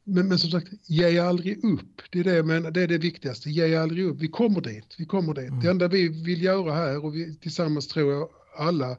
men, 0.09 0.29
men 0.29 0.39
som 0.39 0.51
sagt, 0.51 0.69
ge 0.87 1.19
aldrig 1.19 1.65
upp. 1.65 2.03
Det 2.11 2.19
är 2.19 2.25
det 2.25 2.35
jag 2.35 2.47
menar, 2.47 2.71
det 2.71 2.83
är 2.83 2.89
det 2.89 2.99
viktigaste. 2.99 3.51
Ge 3.51 3.77
aldrig 3.77 4.05
upp. 4.05 4.21
Vi 4.21 4.29
kommer 4.29 4.61
dit, 4.61 4.95
vi 4.99 5.05
kommer 5.05 5.35
dit. 5.35 5.49
Mm. 5.49 5.61
Det 5.61 5.71
enda 5.71 5.89
vi 5.89 6.09
vill 6.09 6.43
göra 6.43 6.75
här 6.75 7.05
och 7.05 7.17
vi 7.17 7.37
tillsammans 7.37 7.89
tror 7.89 8.13
jag 8.13 8.29
alla, 8.57 8.99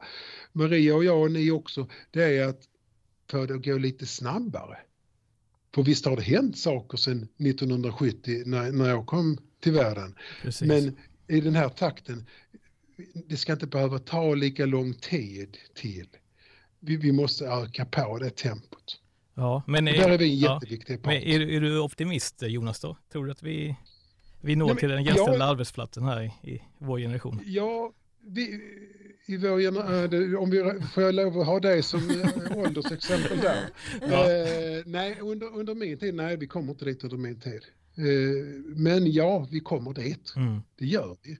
Maria 0.52 0.94
och 0.94 1.04
jag 1.04 1.22
och 1.22 1.30
ni 1.30 1.50
också, 1.50 1.88
det 2.10 2.22
är 2.22 2.48
att 2.48 2.60
få 3.30 3.46
det 3.46 3.54
att 3.54 3.64
gå 3.64 3.78
lite 3.78 4.06
snabbare. 4.06 4.78
För 5.74 5.82
visst 5.82 6.04
har 6.04 6.16
det 6.16 6.22
hänt 6.22 6.58
saker 6.58 6.98
sedan 6.98 7.28
1970 7.38 8.42
när, 8.46 8.72
när 8.72 8.88
jag 8.88 9.06
kom 9.06 9.38
till 9.60 9.72
världen. 9.72 10.14
Precis. 10.42 10.68
Men 10.68 10.96
i 11.28 11.40
den 11.40 11.54
här 11.54 11.68
takten, 11.68 12.26
det 13.28 13.36
ska 13.36 13.52
inte 13.52 13.66
behöva 13.66 13.98
ta 13.98 14.34
lika 14.34 14.66
lång 14.66 14.94
tid 14.94 15.56
till. 15.74 16.08
Vi, 16.80 16.96
vi 16.96 17.12
måste 17.12 17.46
öka 17.46 17.84
på 17.84 18.18
det 18.18 18.36
tempot. 18.36 19.00
Ja, 19.38 19.62
men 19.66 19.88
är, 19.88 19.92
där 19.92 20.10
är 20.10 20.18
vi 20.18 20.30
en 20.30 20.36
jätteviktig 20.36 20.94
ja, 20.94 20.98
part. 21.02 21.14
Är, 21.14 21.40
är, 21.40 21.60
du 21.60 21.80
optimist 21.80 22.42
Jonas 22.42 22.80
då? 22.80 22.96
Tror 23.12 23.26
du 23.26 23.32
att 23.32 23.42
vi, 23.42 23.76
vi 24.40 24.56
når 24.56 24.66
Nej, 24.66 24.76
till 24.76 24.88
den 24.88 25.04
jämställda 25.04 25.38
jag, 25.38 25.50
arbetsplatsen 25.50 26.04
här 26.04 26.22
i, 26.22 26.50
i 26.50 26.62
vår 26.78 26.98
generation? 26.98 27.40
Ja, 27.44 27.92
vi, 28.26 28.60
i 29.26 29.36
vår 29.36 29.60
generation, 29.60 30.36
om 30.36 30.50
vi 30.50 30.80
får 30.94 31.02
jag 31.02 31.14
lov 31.14 31.40
att 31.40 31.46
ha 31.46 31.60
det 31.60 31.82
som 31.82 32.10
eh, 32.10 32.56
åldersexempel 32.58 33.38
där. 33.38 33.68
Ja. 34.00 34.32
Eh, 34.32 34.82
nej, 34.86 35.18
under, 35.20 35.56
under 35.56 35.74
min 35.74 35.98
tid, 35.98 36.14
nej 36.14 36.36
vi 36.36 36.46
kommer 36.46 36.70
inte 36.70 36.84
dit 36.84 37.04
under 37.04 37.16
min 37.16 37.40
tid. 37.40 37.60
Eh, 37.96 38.44
men 38.76 39.12
ja, 39.12 39.46
vi 39.50 39.60
kommer 39.60 39.92
dit. 39.92 40.32
Mm. 40.36 40.60
Det 40.78 40.86
gör 40.86 41.16
vi. 41.22 41.38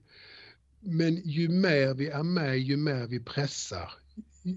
Men 0.79 1.15
ju 1.15 1.49
mer 1.49 1.93
vi 1.93 2.07
är 2.07 2.23
med, 2.23 2.59
ju 2.59 2.77
mer 2.77 3.07
vi 3.07 3.19
pressar, 3.19 3.91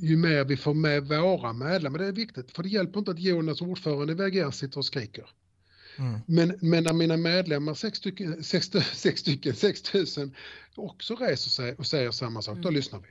ju 0.00 0.16
mer 0.16 0.44
vi 0.44 0.57
får 0.57 0.74
med 0.74 1.09
våra 1.09 1.52
medlemmar, 1.52 1.98
det 1.98 2.07
är 2.07 2.12
viktigt, 2.12 2.50
för 2.50 2.62
det 2.62 2.68
hjälper 2.68 2.98
inte 2.98 3.11
att 3.11 3.18
Jonas 3.18 3.61
ordförande 3.61 4.12
i 4.12 4.16
VGR 4.16 4.50
sitter 4.50 4.78
och 4.78 4.85
skriker. 4.85 5.26
Mm. 5.98 6.20
Men, 6.26 6.59
men 6.61 6.85
när 6.85 6.92
mina 6.92 7.16
medlemmar, 7.16 7.74
sex 7.74 7.98
stycken, 7.98 8.44
sex, 8.44 8.70
sex 8.94 9.20
stycken, 9.20 9.55
6000, 9.55 10.35
också 10.74 11.14
reser 11.14 11.50
sig 11.50 11.74
och 11.74 11.87
säger 11.87 12.11
samma 12.11 12.42
sak, 12.42 12.52
mm. 12.52 12.62
då 12.62 12.70
lyssnar 12.70 12.98
vi. 12.98 13.07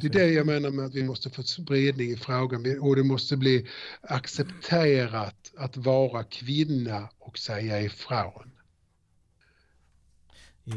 Det 0.00 0.06
är 0.06 0.10
det 0.10 0.32
jag 0.32 0.46
menar 0.46 0.70
med 0.70 0.84
att 0.84 0.94
vi 0.94 1.02
måste 1.02 1.30
få 1.30 1.42
spridning 1.42 2.10
i 2.10 2.16
frågan 2.16 2.80
och 2.80 2.96
det 2.96 3.02
måste 3.02 3.36
bli 3.36 3.66
accepterat 4.00 5.52
att 5.56 5.76
vara 5.76 6.24
kvinna 6.24 7.08
och 7.18 7.38
säga 7.38 7.80
ifrån. 7.80 8.50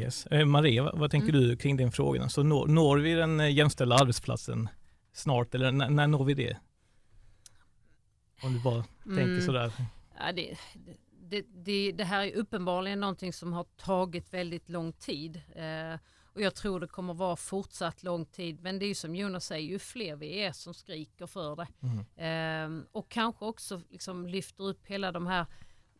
Yes. 0.00 0.26
Eh, 0.26 0.44
Maria, 0.44 0.92
vad 0.94 1.10
tänker 1.10 1.28
mm. 1.28 1.40
du 1.40 1.56
kring 1.56 1.76
den 1.76 1.92
frågan? 1.92 2.30
Så 2.30 2.42
når, 2.42 2.66
når 2.66 2.98
vi 2.98 3.14
den 3.14 3.40
eh, 3.40 3.54
jämställda 3.54 3.96
arbetsplatsen 3.96 4.68
snart 5.12 5.54
eller 5.54 5.72
när, 5.72 5.90
när 5.90 6.06
når 6.06 6.24
vi 6.24 6.34
det? 6.34 6.56
Om 8.42 8.52
du 8.54 8.60
bara 8.60 8.84
mm. 9.04 9.16
tänker 9.16 9.40
sådär. 9.40 9.72
Ja, 10.18 10.32
det, 10.32 10.58
det, 11.30 11.44
det, 11.48 11.92
det, 11.92 12.04
här 12.04 12.26
är 12.26 12.32
uppenbarligen 12.32 13.00
någonting 13.00 13.32
som 13.32 13.52
har 13.52 13.64
tagit 13.64 14.34
väldigt 14.34 14.68
lång 14.68 14.92
tid. 14.92 15.42
Eh, 15.54 15.98
och 16.34 16.40
jag 16.40 16.54
tror 16.54 16.80
det 16.80 16.86
kommer 16.86 17.14
vara 17.14 17.36
fortsatt 17.36 18.02
lång 18.02 18.26
tid. 18.26 18.60
Men 18.60 18.78
det 18.78 18.84
är 18.84 18.88
ju 18.88 18.94
som 18.94 19.16
Jonas 19.16 19.44
säger, 19.44 19.68
ju 19.68 19.78
fler 19.78 20.16
vi 20.16 20.42
är 20.42 20.52
som 20.52 20.74
skriker 20.74 21.26
för 21.26 21.56
det. 21.56 21.68
Mm. 21.82 22.80
Eh, 22.80 22.84
och 22.92 23.08
kanske 23.08 23.44
också 23.44 23.82
liksom 23.90 24.26
lyfter 24.26 24.64
upp 24.64 24.86
hela 24.86 25.12
de 25.12 25.26
här 25.26 25.46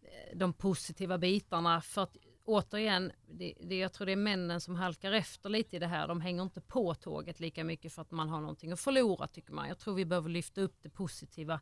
eh, 0.03 0.39
de 0.39 0.53
positiva 0.53 1.19
bitarna. 1.19 1.81
För 1.81 2.03
att 2.03 2.17
återigen, 2.51 3.13
det, 3.29 3.55
det, 3.61 3.79
jag 3.79 3.93
tror 3.93 4.07
det 4.07 4.13
är 4.13 4.17
männen 4.17 4.61
som 4.61 4.77
halkar 4.77 5.13
efter 5.13 5.51
lite 5.51 5.77
i 5.77 5.79
det 5.79 5.87
här. 5.87 6.09
De 6.09 6.21
hänger 6.21 6.43
inte 6.43 6.61
på 6.61 6.95
tåget 6.95 7.41
lika 7.41 7.65
mycket 7.65 7.93
för 7.93 8.03
att 8.03 8.11
man 8.11 8.29
har 8.29 8.41
någonting 8.41 8.73
att 8.73 8.81
förlora 8.81 9.27
tycker 9.27 9.53
man. 9.53 9.69
Jag 9.69 9.79
tror 9.79 9.95
vi 9.95 10.05
behöver 10.05 10.29
lyfta 10.29 10.61
upp 10.61 10.77
det 10.83 10.91
positiva 10.91 11.61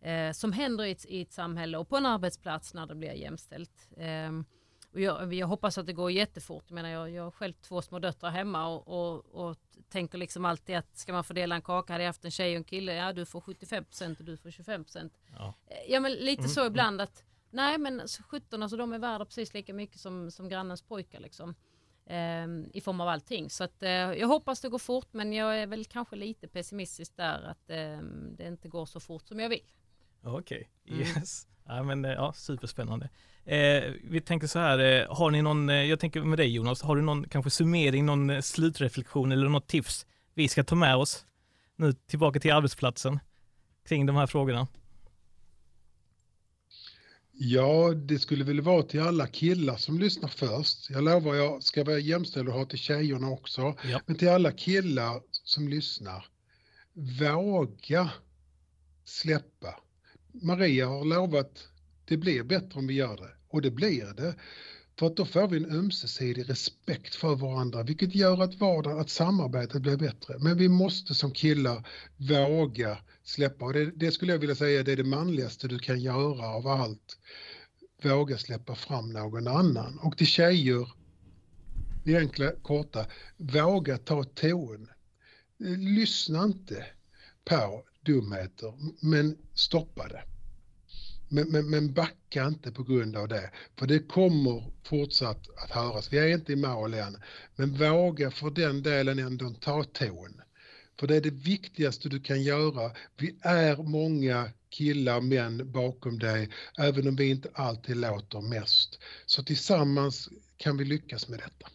eh, 0.00 0.32
som 0.32 0.52
händer 0.52 0.84
i 0.84 0.90
ett, 0.90 1.04
i 1.04 1.20
ett, 1.22 1.32
samhälle 1.32 1.78
och 1.78 1.88
på 1.88 1.96
en 1.96 2.06
arbetsplats 2.06 2.74
när 2.74 2.86
det 2.86 2.94
blir 2.94 3.12
jämställt. 3.12 3.88
Eh, 3.96 4.32
och 4.92 5.00
jag, 5.00 5.34
jag, 5.34 5.46
hoppas 5.46 5.78
att 5.78 5.86
det 5.86 5.92
går 5.92 6.10
jättefort. 6.10 6.64
Jag, 6.68 6.74
menar, 6.74 6.88
jag, 6.88 7.10
jag 7.10 7.22
har 7.22 7.30
själv 7.30 7.52
två 7.52 7.82
små 7.82 7.98
döttrar 7.98 8.30
hemma 8.30 8.66
och, 8.66 8.88
och, 8.88 9.48
och, 9.48 9.56
tänker 9.88 10.18
liksom 10.18 10.44
alltid 10.44 10.76
att 10.76 10.98
ska 10.98 11.12
man 11.12 11.24
fördela 11.24 11.54
en 11.54 11.62
kaka, 11.62 11.92
hade 11.92 12.04
jag 12.04 12.08
haft 12.08 12.24
en 12.24 12.30
tjej 12.30 12.52
och 12.52 12.56
en 12.56 12.64
kille, 12.64 12.94
ja 12.94 13.12
du 13.12 13.26
får 13.26 13.40
75% 13.40 14.18
och 14.18 14.24
du 14.24 14.36
får 14.36 14.50
25 14.50 14.84
Ja. 15.36 15.54
ja 15.88 16.00
men 16.00 16.12
lite 16.12 16.40
mm. 16.40 16.48
så 16.48 16.60
mm. 16.60 16.72
ibland 16.72 17.00
att 17.00 17.24
nej 17.54 17.78
men 17.78 18.02
17 18.30 18.62
alltså 18.62 18.76
de 18.76 18.92
är 18.92 18.98
värda 18.98 19.24
precis 19.24 19.54
lika 19.54 19.74
mycket 19.74 20.00
som, 20.00 20.30
som 20.30 20.48
grannens 20.48 20.82
pojkar 20.82 21.20
liksom. 21.20 21.54
Ehm, 22.06 22.70
I 22.72 22.80
form 22.80 23.00
av 23.00 23.08
allting. 23.08 23.50
Så 23.50 23.64
att, 23.64 23.82
eh, 23.82 23.90
jag 23.90 24.28
hoppas 24.28 24.60
det 24.60 24.68
går 24.68 24.78
fort 24.78 25.08
men 25.12 25.32
jag 25.32 25.58
är 25.58 25.66
väl 25.66 25.84
kanske 25.84 26.16
lite 26.16 26.48
pessimistisk 26.48 27.16
där 27.16 27.42
att 27.42 27.70
eh, 27.70 27.98
det 28.36 28.46
inte 28.46 28.68
går 28.68 28.86
så 28.86 29.00
fort 29.00 29.28
som 29.28 29.40
jag 29.40 29.48
vill. 29.48 29.62
Okej, 30.22 30.68
okay. 30.84 30.96
Mm. 30.96 31.08
yes. 31.08 31.46
Ja, 31.66 31.82
men, 31.82 32.04
eh, 32.04 32.12
ja, 32.12 32.32
superspännande. 32.32 33.08
Eh, 33.44 33.92
vi 34.04 34.20
tänker 34.20 34.46
så 34.46 34.58
här, 34.58 34.78
eh, 34.78 35.16
har 35.16 35.30
ni 35.30 35.42
någon, 35.42 35.70
eh, 35.70 35.76
jag 35.76 36.00
tänker 36.00 36.20
med 36.20 36.38
dig 36.38 36.54
Jonas, 36.54 36.82
har 36.82 36.96
du 36.96 37.02
någon 37.02 37.28
kanske 37.28 37.50
summering, 37.50 38.06
någon 38.06 38.42
slutreflektion 38.42 39.32
eller 39.32 39.48
något 39.48 39.66
tips 39.66 40.06
vi 40.34 40.48
ska 40.48 40.64
ta 40.64 40.74
med 40.74 40.96
oss 40.96 41.26
nu 41.76 41.92
tillbaka 41.92 42.40
till 42.40 42.52
arbetsplatsen 42.52 43.20
kring 43.88 44.06
de 44.06 44.16
här 44.16 44.26
frågorna? 44.26 44.66
Ja, 47.36 47.94
det 47.94 48.18
skulle 48.18 48.44
väl 48.44 48.60
vara 48.60 48.82
till 48.82 49.00
alla 49.00 49.26
killar 49.26 49.76
som 49.76 49.98
lyssnar 49.98 50.28
först. 50.28 50.90
Jag 50.90 51.04
lovar, 51.04 51.34
jag 51.34 51.62
ska 51.62 51.84
vara 51.84 51.98
jämställd 51.98 52.48
och 52.48 52.54
ha 52.54 52.64
till 52.64 52.78
tjejerna 52.78 53.30
också. 53.30 53.74
Ja. 53.84 54.00
Men 54.06 54.16
till 54.16 54.28
alla 54.28 54.52
killar 54.52 55.22
som 55.30 55.68
lyssnar, 55.68 56.26
våga 57.20 58.10
släppa. 59.04 59.80
Maria 60.32 60.86
har 60.86 61.04
lovat, 61.04 61.68
det 62.04 62.16
blir 62.16 62.42
bättre 62.42 62.78
om 62.78 62.86
vi 62.86 62.94
gör 62.94 63.16
det. 63.16 63.30
Och 63.48 63.62
det 63.62 63.70
blir 63.70 64.14
det. 64.16 64.34
För 64.98 65.06
att 65.06 65.16
då 65.16 65.24
får 65.24 65.48
vi 65.48 65.56
en 65.56 65.70
ömsesidig 65.70 66.50
respekt 66.50 67.14
för 67.14 67.34
varandra, 67.34 67.82
vilket 67.82 68.14
gör 68.14 68.42
att 68.42 68.54
vardagen, 68.54 68.98
att 68.98 69.10
samarbetet 69.10 69.82
blir 69.82 69.96
bättre. 69.96 70.38
Men 70.38 70.58
vi 70.58 70.68
måste 70.68 71.14
som 71.14 71.30
killar 71.30 71.86
våga 72.16 72.98
släppa 73.22 73.64
och 73.64 73.72
det, 73.72 73.84
det 73.84 74.12
skulle 74.12 74.32
jag 74.32 74.38
vilja 74.38 74.54
säga 74.54 74.82
det 74.82 74.92
är 74.92 74.96
det 74.96 75.04
manligaste 75.04 75.68
du 75.68 75.78
kan 75.78 76.00
göra 76.00 76.48
av 76.48 76.66
allt. 76.66 77.18
Våga 78.02 78.38
släppa 78.38 78.74
fram 78.74 79.12
någon 79.12 79.48
annan. 79.48 79.98
Och 79.98 80.16
till 80.18 80.26
tjejer, 80.26 80.88
det 82.04 82.16
enkla 82.16 82.52
korta, 82.62 83.06
våga 83.36 83.98
ta 83.98 84.24
ton. 84.24 84.88
Lyssna 85.78 86.44
inte 86.44 86.86
på 87.44 87.84
dumheter, 88.02 88.74
men 89.00 89.38
stoppa 89.54 90.08
det. 90.08 90.33
Men, 91.28 91.48
men, 91.48 91.70
men 91.70 91.92
backa 91.92 92.46
inte 92.46 92.72
på 92.72 92.82
grund 92.82 93.16
av 93.16 93.28
det, 93.28 93.50
för 93.78 93.86
det 93.86 93.98
kommer 93.98 94.72
fortsatt 94.84 95.48
att 95.64 95.70
höras. 95.70 96.12
Vi 96.12 96.18
är 96.18 96.28
inte 96.28 96.52
i 96.52 96.56
mål 96.56 96.94
än, 96.94 97.16
men 97.56 97.78
våga 97.78 98.30
för 98.30 98.50
den 98.50 98.82
delen 98.82 99.18
ändå 99.18 99.50
ta 99.50 99.84
ton. 99.84 100.40
För 101.00 101.06
det 101.06 101.16
är 101.16 101.20
det 101.20 101.30
viktigaste 101.30 102.08
du 102.08 102.20
kan 102.20 102.42
göra. 102.42 102.90
Vi 103.16 103.36
är 103.40 103.76
många 103.76 104.48
killar, 104.70 105.20
män 105.20 105.72
bakom 105.72 106.18
dig, 106.18 106.50
även 106.78 107.08
om 107.08 107.16
vi 107.16 107.30
inte 107.30 107.48
alltid 107.54 107.96
låter 107.96 108.40
mest. 108.40 108.98
Så 109.26 109.42
tillsammans 109.42 110.28
kan 110.56 110.76
vi 110.76 110.84
lyckas 110.84 111.28
med 111.28 111.38
detta. 111.38 111.70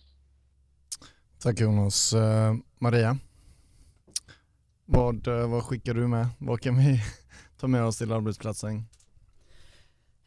Tack 1.39 1.59
Jonas. 1.59 2.13
Eh, 2.13 2.55
Maria, 2.79 3.17
vad, 4.85 5.27
eh, 5.27 5.49
vad 5.49 5.63
skickar 5.63 5.93
du 5.93 6.07
med? 6.07 6.27
Vad 6.37 6.61
kan 6.61 6.77
vi 6.77 7.01
ta 7.59 7.67
med 7.67 7.83
oss 7.83 7.97
till 7.97 8.11
arbetsplatsen? 8.11 8.85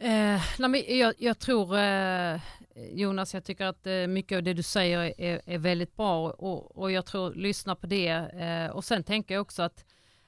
Eh, 0.03 0.43
nej, 0.59 0.99
jag, 0.99 1.15
jag, 1.19 1.39
tror 1.39 1.79
eh, 1.79 2.41
Jonas, 2.77 3.35
jag 3.35 3.45
tycker 3.45 3.65
att 3.65 3.87
eh, 3.87 4.07
mycket 4.07 4.37
av 4.37 4.43
det 4.43 4.53
du 4.53 4.63
säger 4.63 5.21
är, 5.21 5.41
är 5.47 5.59
väldigt 5.59 5.97
bra 5.97 6.31
och, 6.31 6.79
och, 6.79 6.93
jag 6.93 7.07
tror 7.07 7.35
lyssna 7.35 7.75
på 7.75 7.87
det. 7.87 8.09
Eh, 8.09 8.77
och 8.77 8.85
sen 8.85 9.05
tänker 9.05 9.35
jag 9.35 9.43
också 9.43 9.63
att, 9.63 9.85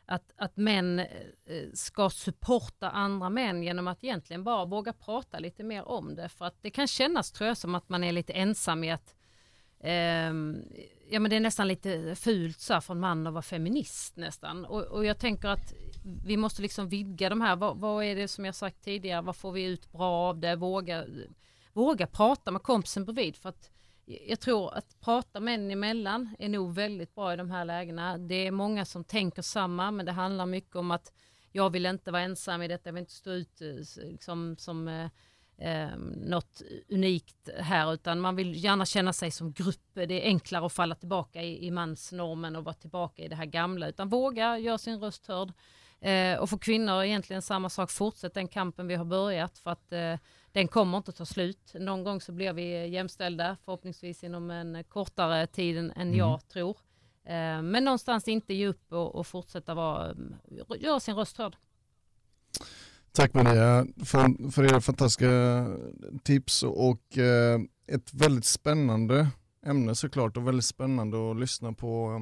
att, 0.07 0.33
att 0.37 0.57
män 0.57 0.99
eh, 0.99 1.07
ska 1.75 2.11
supporta 2.11 2.91
andra 2.91 3.31
män 3.31 3.63
genom 3.63 3.89
att 3.89 4.05
egentligen 4.05 4.45
bara 4.45 4.65
våga 4.65 4.93
prata 4.93 5.39
lite 5.39 5.63
mer 5.63 5.89
om 5.89 6.15
det. 6.15 6.29
För 6.29 6.45
att 6.45 6.63
det 6.63 6.71
kan 6.71 6.87
kännas 6.87 7.33
tror 7.33 7.49
jag 7.49 7.57
som 7.57 7.75
att 7.75 7.89
man 7.89 8.05
är 8.05 8.13
lite 8.13 8.33
ensam 8.33 8.85
i 8.85 8.91
att 8.91 9.15
ehm, 9.81 10.63
ja 11.09 11.21
men 11.21 11.31
det 11.31 11.37
är 11.37 11.41
nästan 11.41 11.69
lite 11.69 12.15
fult 12.15 12.61
så 12.61 12.81
för 12.81 12.95
en 12.95 13.01
man 13.01 13.27
att 13.27 13.33
vara 13.33 13.43
feminist 13.43 14.17
nästan. 14.17 14.65
Och, 14.65 14.83
och 14.83 15.05
jag 15.05 15.19
tänker 15.19 15.49
att 15.49 15.73
vi 16.25 16.37
måste 16.37 16.63
liksom 16.63 16.89
vidga 16.89 17.29
de 17.29 17.41
här, 17.41 17.57
vad, 17.57 17.79
vad, 17.79 18.05
är 18.05 18.17
det 18.17 18.29
som 18.29 18.45
jag 18.45 18.55
sagt 18.55 18.85
tidigare, 18.85 19.23
vad 19.23 19.37
får 19.37 19.53
vi 19.53 19.65
ut 19.65 19.93
bra 19.93 20.29
av 20.29 20.39
det, 20.39 20.57
våga, 20.57 21.05
våga 21.73 22.07
prata 22.07 22.51
med 22.51 22.63
kompisen 22.63 23.05
bredvid. 23.05 23.37
För 23.37 23.49
att 23.49 23.71
jag 24.05 24.41
tror 24.41 24.75
att 24.75 25.01
prata 25.01 25.41
män 25.41 25.71
emellan 25.71 26.37
är 26.39 26.49
nog 26.49 26.75
väldigt 26.75 27.15
bra 27.15 27.33
i 27.33 27.37
de 27.37 27.51
här 27.51 27.65
lägena. 27.65 28.19
Det 28.19 28.47
är 28.47 28.51
många 28.51 28.85
som 28.85 29.05
tänker 29.05 29.43
samma 29.43 29.91
men 29.91 30.07
det 30.07 30.13
handlar 30.13 30.47
mycket 30.47 30.77
om 30.77 30.91
att 30.91 31.13
jag 31.53 31.71
vill 31.71 31.87
inte 31.87 32.11
vara 32.11 32.23
ensam 32.23 32.63
i 32.63 32.69
detta, 32.69 32.89
jag 32.89 32.95
vill 32.95 33.01
inte 33.01 33.13
stå 33.13 33.31
ut 33.31 33.61
eh, 33.61 34.05
liksom, 34.05 34.57
som 34.59 34.89
eh, 34.89 35.11
eh, 35.59 35.97
något 36.17 36.63
unikt 36.89 37.49
här 37.59 37.95
utan 37.95 38.21
man 38.21 38.37
vill 38.37 38.65
gärna 38.65 38.87
känna 38.87 39.13
sig 39.13 39.31
som 39.31 39.53
grupp. 39.53 39.91
Det 39.95 40.03
är 40.03 40.27
enklare 40.27 40.67
att 40.67 40.73
falla 40.73 40.95
tillbaka 40.95 41.43
i, 41.43 41.67
i 41.67 41.71
mansnormen 41.71 42.57
och 42.57 42.65
vara 42.65 42.75
tillbaka 42.75 43.23
i 43.23 43.29
det 43.29 43.37
här 43.37 43.45
gamla 43.45 43.89
utan 43.89 44.09
våga 44.09 44.59
göra 44.59 44.79
sin 44.79 45.01
röst 45.01 45.27
hörd. 45.27 45.53
Eh, 46.01 46.39
och 46.39 46.51
för 46.51 46.59
kvinnor 46.59 47.05
egentligen 47.05 47.43
samma 47.43 47.71
sak, 47.71 47.91
fortsätt 47.91 48.35
den 48.35 48.49
kampen 48.49 48.87
vi 48.87 48.95
har 48.95 49.05
börjat 49.05 49.59
för 49.59 49.71
att 49.71 49.93
eh, 49.93 50.17
den 50.53 50.69
kommer 50.69 50.99
inte 50.99 51.11
att 51.11 51.17
ta 51.17 51.27
slut. 51.27 51.73
Någon 51.75 52.05
gång 52.05 52.21
så 52.21 52.33
blir 52.33 52.53
vi 52.53 52.89
jämställda, 52.89 53.57
förhoppningsvis 53.65 54.25
inom 54.25 54.51
en 54.51 54.85
kortare 54.85 55.47
tid 55.47 55.77
än 55.79 55.91
mm. 55.91 56.15
jag 56.15 56.49
tror. 56.49 56.77
Eh, 57.25 57.63
men 57.63 57.85
någonstans 57.85 58.29
inte 58.29 58.55
ge 58.55 58.67
upp 58.67 58.93
och, 58.93 59.15
och 59.15 59.27
fortsätta 59.27 59.75
vara, 59.75 60.15
göra 60.79 61.01
sin 61.01 61.17
röst 61.17 61.39
hörd. 61.39 61.57
Tack 63.17 63.35
Maria 63.35 63.87
för, 64.05 64.51
för 64.51 64.65
era 64.65 64.81
fantastiska 64.81 65.67
tips 66.23 66.63
och 66.63 67.19
eh, 67.19 67.61
ett 67.87 68.15
väldigt 68.15 68.45
spännande 68.45 69.29
ämne 69.67 69.95
såklart 69.95 70.37
och 70.37 70.49
väldigt 70.49 70.65
spännande 70.65 71.31
att 71.31 71.37
lyssna 71.37 71.73
på 71.73 72.21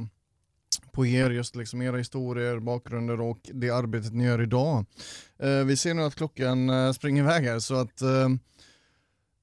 på 0.93 1.07
er, 1.07 1.31
just 1.31 1.57
liksom 1.57 1.83
era 1.83 1.97
historier, 1.97 2.59
bakgrunder 2.59 3.21
och 3.21 3.39
det 3.43 3.71
arbetet 3.71 4.13
ni 4.13 4.25
gör 4.25 4.43
idag. 4.43 4.85
Eh, 5.39 5.65
vi 5.65 5.77
ser 5.77 5.95
nu 5.95 6.03
att 6.03 6.15
klockan 6.15 6.71
eh, 6.71 6.93
springer 6.93 7.23
iväg 7.23 7.45
här 7.45 7.59
så 7.59 7.75
att 7.75 8.03
eh, 8.03 8.29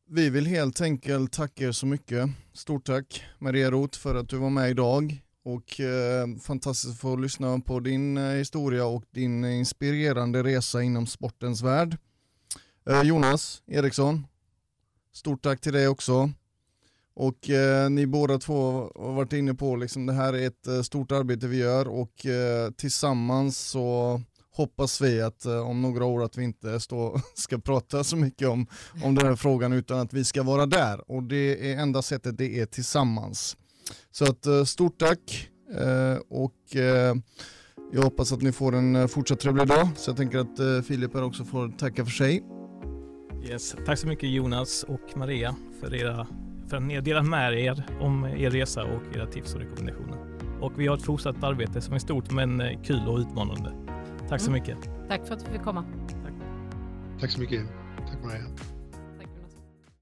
vi 0.10 0.30
vill 0.30 0.46
helt 0.46 0.82
enkelt 0.82 1.34
tacka 1.34 1.64
er 1.64 1.72
så 1.72 1.86
mycket. 1.86 2.30
Stort 2.54 2.86
tack 2.86 3.24
Maria 3.40 3.72
Roth 3.72 4.00
för 4.00 4.16
att 4.16 4.30
du 4.30 4.38
var 4.38 4.50
med 4.50 4.70
idag 4.70 5.22
och 5.46 5.80
eh, 5.80 6.28
fantastiskt 6.42 6.94
att 6.94 7.00
få 7.00 7.16
lyssna 7.16 7.60
på 7.60 7.80
din 7.80 8.18
eh, 8.18 8.24
historia 8.24 8.86
och 8.86 9.04
din 9.12 9.46
inspirerande 9.46 10.44
resa 10.44 10.82
inom 10.84 11.08
sportens 11.08 11.62
värld. 11.62 11.98
Eh, 12.90 13.02
Jonas 13.02 13.62
Eriksson, 13.68 14.28
stort 15.14 15.44
tack 15.44 15.62
till 15.62 15.74
dig 15.74 15.88
också. 15.88 16.32
Och 17.14 17.50
eh, 17.50 17.90
ni 17.90 18.08
båda 18.08 18.38
två 18.38 18.92
har 18.96 19.14
varit 19.14 19.34
inne 19.34 19.54
på 19.54 19.76
liksom 19.76 20.06
det 20.06 20.14
här 20.14 20.34
är 20.34 20.48
ett 20.48 20.68
eh, 20.68 20.82
stort 20.82 21.12
arbete 21.12 21.48
vi 21.48 21.58
gör 21.58 21.88
och 21.88 22.26
eh, 22.26 22.72
tillsammans 22.72 23.58
så 23.58 24.22
hoppas 24.52 25.02
vi 25.02 25.22
att 25.22 25.46
eh, 25.46 25.60
om 25.60 25.82
några 25.82 26.06
år 26.06 26.24
att 26.24 26.38
vi 26.38 26.44
inte 26.44 26.80
stå, 26.80 27.22
ska 27.34 27.58
prata 27.60 28.04
så 28.04 28.16
mycket 28.16 28.48
om, 28.48 28.68
om 29.04 29.16
den 29.16 29.28
här 29.28 29.36
frågan 29.36 29.74
utan 29.74 30.00
att 30.00 30.14
vi 30.14 30.26
ska 30.26 30.44
vara 30.44 30.66
där 30.66 31.12
och 31.12 31.24
det 31.24 31.72
är 31.72 31.78
enda 31.78 32.02
sättet 32.02 32.38
det 32.38 32.60
är 32.60 32.66
tillsammans. 32.66 33.58
Så 34.12 34.26
att 34.26 34.46
eh, 34.46 34.64
stort 34.64 34.98
tack 34.98 35.50
eh, 35.74 36.18
och 36.30 36.56
jag 37.92 38.02
hoppas 38.02 38.34
att 38.34 38.42
ni 38.42 38.52
får 38.52 38.76
en 38.76 39.10
fortsatt 39.10 39.40
trevlig 39.40 39.68
dag 39.68 39.88
så 39.96 40.10
jag 40.10 40.18
tänker 40.18 40.40
att 40.40 40.86
Filip 40.86 41.14
här 41.14 41.24
också 41.24 41.44
får 41.44 41.78
tacka 41.78 42.06
för 42.06 42.12
sig. 42.12 42.44
Yes, 43.50 43.76
tack 43.86 43.98
så 43.98 44.08
mycket 44.08 44.30
Jonas 44.30 44.84
och 44.84 45.18
Maria 45.18 45.56
för 45.82 45.96
era 45.96 46.28
för 46.70 46.78
att 46.78 46.84
ni 46.84 46.96
har 46.96 47.02
delat 47.02 47.26
med 47.26 47.54
er 47.54 47.86
om 48.02 48.26
er 48.26 48.50
resa 48.50 48.84
och 48.84 49.16
era 49.16 49.26
tips 49.26 49.54
och 49.54 49.60
rekommendationer. 49.60 50.18
Och 50.62 50.80
vi 50.80 50.88
har 50.88 50.98
ett 50.98 51.04
fortsatt 51.04 51.44
arbete 51.44 51.82
som 51.82 51.94
är 51.94 52.00
stort 52.00 52.32
men 52.32 52.62
eh, 52.62 52.82
kul 52.82 53.08
och 53.08 53.20
utmanande. 53.20 53.74
Tack 54.30 54.42
så 54.42 54.50
mm. 54.50 54.62
mycket. 54.62 54.78
Tack 55.08 55.28
för 55.28 55.34
att 55.34 55.46
du 55.46 55.52
fick 55.52 55.62
komma. 55.62 55.86
Tack. 56.08 56.34
Tack 57.20 57.32
så 57.32 57.40
mycket. 57.40 57.62
Tack 57.98 58.24
Maria. 58.24 58.44